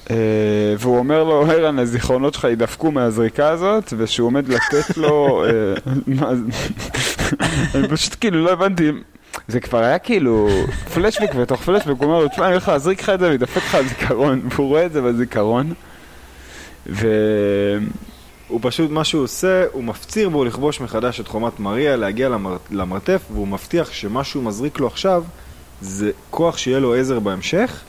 [0.09, 0.15] אה,
[0.79, 5.45] והוא אומר לו, ערן, הזיכרונות שלך יידפקו מהזריקה הזאת, ושהוא עומד לתת לו...
[5.45, 5.73] אה,
[7.75, 8.91] אני פשוט כאילו לא הבנתי,
[9.47, 10.49] זה כבר היה כאילו
[10.93, 13.75] פלשבק בתוך פלשבק, הוא אומר לו, תשמע, אני הולך להזריק לך את זה וידפק לך
[13.75, 15.73] הזיכרון, והוא רואה את זה בזיכרון.
[16.87, 17.07] ו...
[18.47, 22.57] הוא פשוט, מה שהוא עושה, הוא מפציר בו לכבוש מחדש את חומת מריה, להגיע למר...
[22.71, 25.23] למרתף, והוא מבטיח שמה שהוא מזריק לו עכשיו
[25.82, 27.82] זה כוח שיהיה לו עזר בהמשך,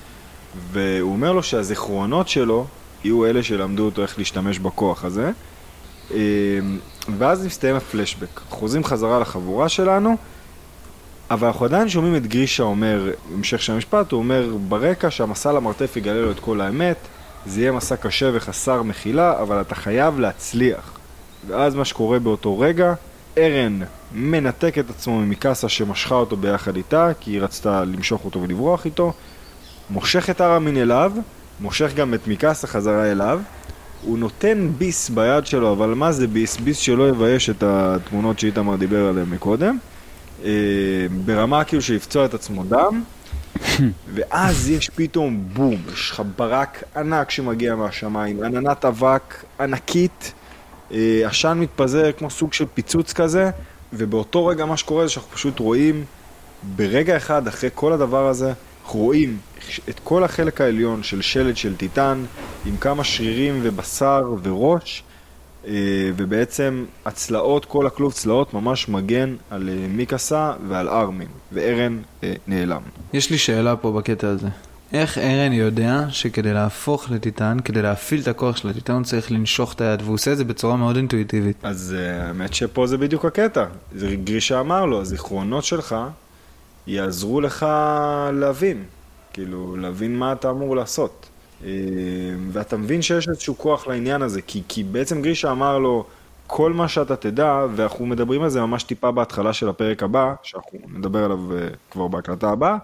[0.72, 2.66] והוא אומר לו שהזיכרונות שלו
[3.04, 5.30] יהיו אלה שלמדו אותו איך להשתמש בכוח הזה.
[6.10, 6.16] אמ,
[7.18, 8.40] ואז מסתיים הפלשבק.
[8.50, 10.16] חוזרים חזרה לחבורה שלנו,
[11.30, 15.96] אבל אנחנו עדיין שומעים את גרישה אומר, המשך של המשפט, הוא אומר ברקע שהמסע למרתף
[15.96, 16.96] יגלה לו את כל האמת,
[17.46, 20.92] זה יהיה מסע קשה וחסר מחילה, אבל אתה חייב להצליח.
[21.48, 22.94] ואז מה שקורה באותו רגע,
[23.38, 23.80] ארן
[24.12, 29.12] מנתק את עצמו ממיקאסה שמשכה אותו ביחד איתה, כי היא רצתה למשוך אותו ולברוח איתו,
[29.90, 31.12] מושך את ארמין אליו,
[31.60, 33.40] מושך גם את מיקאסה חזרה אליו,
[34.02, 36.56] הוא נותן ביס ביד שלו, אבל מה זה ביס?
[36.56, 39.78] ביס שלא יבייש את התמונות שאיתמר דיבר עליהן מקודם.
[40.44, 40.50] אה,
[41.24, 43.02] ברמה כאילו שיפצוע את עצמו דם,
[44.14, 50.32] ואז יש פתאום בום, יש לך ברק ענק שמגיע מהשמיים, עננת אבק ענקית,
[51.24, 53.50] עשן מתפזר כמו סוג של פיצוץ כזה,
[53.92, 56.04] ובאותו רגע מה שקורה זה שאנחנו פשוט רואים,
[56.76, 58.52] ברגע אחד אחרי כל הדבר הזה,
[58.84, 59.38] אנחנו רואים
[59.88, 62.24] את כל החלק העליון של שלד של טיטן,
[62.66, 65.02] עם כמה שרירים ובשר וראש,
[65.66, 65.72] אה,
[66.16, 72.82] ובעצם הצלעות, כל הכלוב צלעות ממש מגן על אה, מיקאסה ועל ארמין, וארן אה, נעלם.
[73.12, 74.48] יש לי שאלה פה בקטע הזה.
[74.92, 79.72] איך ארן יודע שכדי להפוך לטיטן, כדי להפעיל את הכוח של הטיטן, הוא צריך לנשוך
[79.72, 81.56] את היד, והוא עושה את זה בצורה מאוד אינטואיטיבית.
[81.62, 83.64] אז uh, האמת שפה זה בדיוק הקטע.
[83.94, 85.96] זה גרישה אמר לו, הזיכרונות שלך
[86.86, 87.66] יעזרו לך
[88.32, 88.84] להבין,
[89.32, 91.26] כאילו, להבין מה אתה אמור לעשות.
[91.60, 91.64] Uh,
[92.52, 96.04] ואתה מבין שיש איזשהו כוח לעניין הזה, כי, כי בעצם גרישה אמר לו,
[96.46, 100.78] כל מה שאתה תדע, ואנחנו מדברים על זה ממש טיפה בהתחלה של הפרק הבא, שאנחנו
[100.88, 102.76] נדבר עליו uh, כבר בהקלטה הבאה,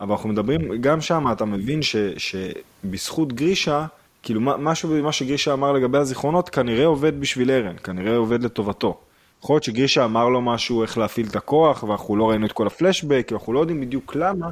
[0.00, 3.86] אבל אנחנו מדברים, גם שם אתה מבין ש, שבזכות גרישה,
[4.22, 8.98] כאילו משהו במה שגרישה אמר לגבי הזיכרונות כנראה עובד בשביל ארן, כנראה עובד לטובתו.
[9.42, 12.66] יכול להיות שגרישה אמר לו משהו איך להפעיל את הכוח, ואנחנו לא ראינו את כל
[12.66, 14.46] הפלשבק, אנחנו לא יודעים בדיוק למה,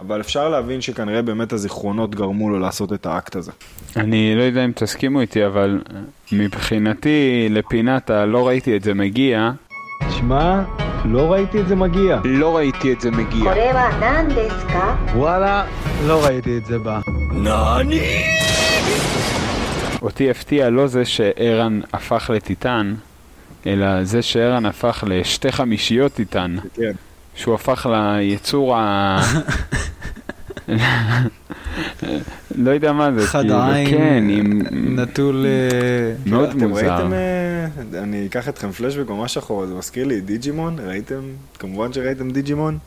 [0.00, 3.52] אבל אפשר להבין שכנראה באמת הזיכרונות גרמו לו לעשות את האקט הזה.
[3.96, 5.80] אני לא יודע אם תסכימו איתי, אבל
[6.32, 9.50] מבחינתי, לפינת ה"לא ראיתי את זה מגיע",
[10.10, 10.62] שמע,
[11.04, 12.20] לא ראיתי את זה מגיע.
[12.24, 13.44] לא ראיתי את זה מגיע.
[15.14, 15.64] וואלה,
[16.06, 17.00] לא ראיתי את זה בא.
[17.32, 18.24] נאני!
[20.02, 22.94] אותי הפתיע לא זה שערן הפך לטיטן,
[23.66, 26.56] אלא זה שערן הפך לשתי חמישיות טיטן.
[26.74, 26.92] כן.
[27.34, 29.16] שהוא הפך ליצור ה...
[32.54, 34.62] לא יודע מה זה, חד כאילו, עין, כן, עם...
[35.00, 35.46] נטול...
[35.46, 37.12] אה, מאוד אתם מוזר.
[37.12, 37.66] אה,
[38.02, 41.20] אני אקח אתכם פלשבק ממש אחורה, זה מזכיר לי דיג'ימון, ראיתם?
[41.58, 42.78] כמובן שראיתם דיג'ימון.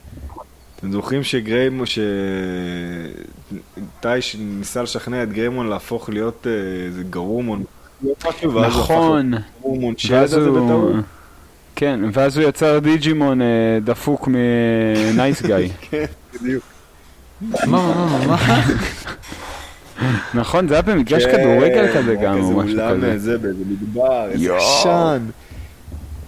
[0.75, 1.85] אתם זוכרים שגריימון,
[3.99, 6.51] שטייש ניסה לשכנע את גריימון להפוך להיות אה,
[6.85, 7.63] איזה גרומון.
[8.67, 10.51] נכון, גרומון שלד הזה.
[10.51, 10.95] בטעות.
[11.75, 13.47] כן, ואז הוא יצר דיג'ימון אה,
[13.83, 15.55] דפוק מנייס גיא.
[15.89, 16.63] כן, בדיוק.
[17.41, 18.61] מה, מה, מה, מה?
[20.33, 23.11] נכון, זה היה במגרש כן, כדורגל כזה גם, או משהו אולם כזה.
[23.11, 24.57] איזה, באיזה מדבר, איזה.
[24.57, 25.25] עשן.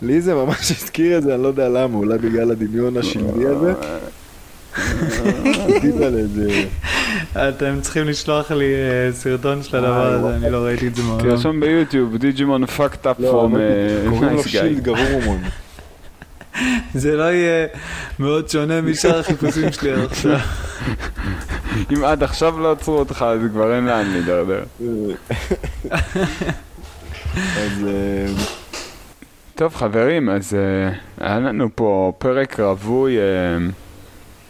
[0.02, 3.74] לי זה ממש הזכיר את זה, אני לא יודע למה, אולי בגלל הדמיון השלדי הזה.
[6.18, 6.66] איזה...
[7.36, 11.30] אתם צריכים לשלוח לי אה, סרטון של הדבר הזה, אני לא ראיתי את זה מעולם.
[11.30, 14.62] תרשום ביוטיוב, דיג'ימון fucked up לא, from האמת, קוראים לו נייס גיא.
[14.62, 15.42] שילד גרומון.
[17.02, 17.68] זה לא יהיה
[18.20, 20.38] מאוד שונה משאר החיפושים שלי עד עכשיו.
[21.94, 24.64] אם עד עכשיו לא עצרו אותך, אז כבר אין לאן להידרדר.
[27.36, 28.26] אז אה,
[29.56, 30.56] טוב חברים, אז uh,
[31.24, 33.22] היה לנו פה פרק רווי, uh,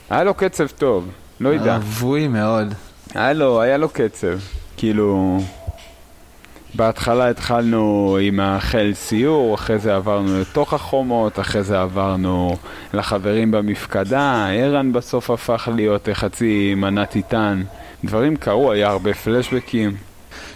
[0.09, 1.07] היה לו קצב טוב,
[1.39, 2.73] לא יודע, רווי מאוד.
[3.15, 4.39] היה לו, היה לו קצב,
[4.77, 5.39] כאילו,
[6.75, 12.57] בהתחלה התחלנו עם החיל סיור, אחרי זה עברנו לתוך החומות, אחרי זה עברנו
[12.93, 17.63] לחברים במפקדה, ערן בסוף הפך להיות חצי מנת איתן,
[18.03, 19.95] דברים קרו, היה הרבה פלשבקים.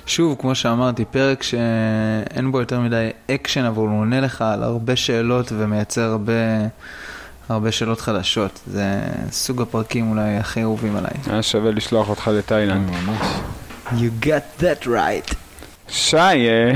[0.06, 4.96] שוב, כמו שאמרתי, פרק שאין בו יותר מדי אקשן, אבל הוא עונה לך על הרבה
[4.96, 6.34] שאלות ומייצר הרבה,
[7.50, 8.60] הרבה שאלות חדשות.
[8.68, 9.02] זה
[9.32, 11.12] סוג הפרקים אולי הכי אהובים עליי.
[11.28, 12.90] היה שווה לשלוח אותך לתאילנד.
[12.90, 13.28] ממש.
[13.92, 15.43] You got that right.
[15.94, 16.74] שי, אה,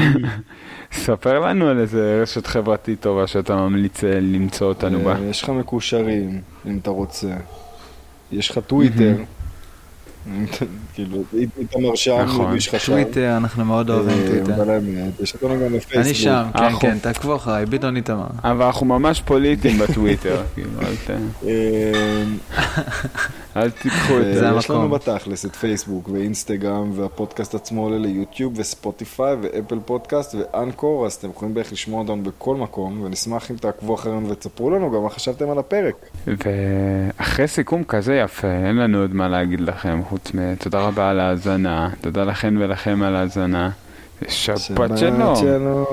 [1.05, 5.15] ספר לנו על איזה רשת חברתית טובה שאתה ממליץ אה, למצוא אותנו בה.
[5.15, 7.33] אה, יש לך מקושרים, אם אתה רוצה.
[8.31, 9.15] יש לך טוויטר.
[10.93, 11.17] כאילו,
[11.57, 12.55] איתמר שם, נכון.
[12.85, 14.63] טוויטר, אנחנו מאוד אוהבים אה, טוויטר.
[15.23, 15.95] יש אותנו גם בפייסבוק.
[15.95, 18.27] אני שם, כן, כן, תעקבו אחריי, ביטון איתמר.
[18.43, 22.23] אבל אנחנו ממש פוליטיים בטוויטר, כאילו, אל ת- אה,
[23.55, 24.57] אל תיקחו את זה זה.
[24.59, 24.69] יש.
[24.69, 31.29] לנו בתכלס את פייסבוק ואינסטגרם והפודקאסט עצמו עולה ליוטיוב וספוטיפיי ואפל פודקאסט ואנקור אז אתם
[31.29, 35.49] יכולים בערך לשמוע אותנו בכל מקום ונשמח אם תעקבו אחרינו ותספרו לנו גם מה חשבתם
[35.49, 35.95] על הפרק.
[36.27, 41.89] ואחרי סיכום כזה יפה, אין לנו עוד מה להגיד לכם, חוץ מתודה רבה על ההאזנה,
[42.01, 43.69] תודה לכן ולכם על ההאזנה.
[44.27, 45.35] שבת שלום.
[45.35, 45.85] שלום.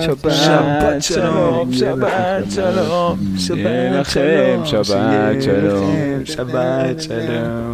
[0.00, 6.22] שבת שלום, שבת שלום, שבת שיהיה לכם שלום, שבת שלום.
[6.24, 7.72] שבת שלום.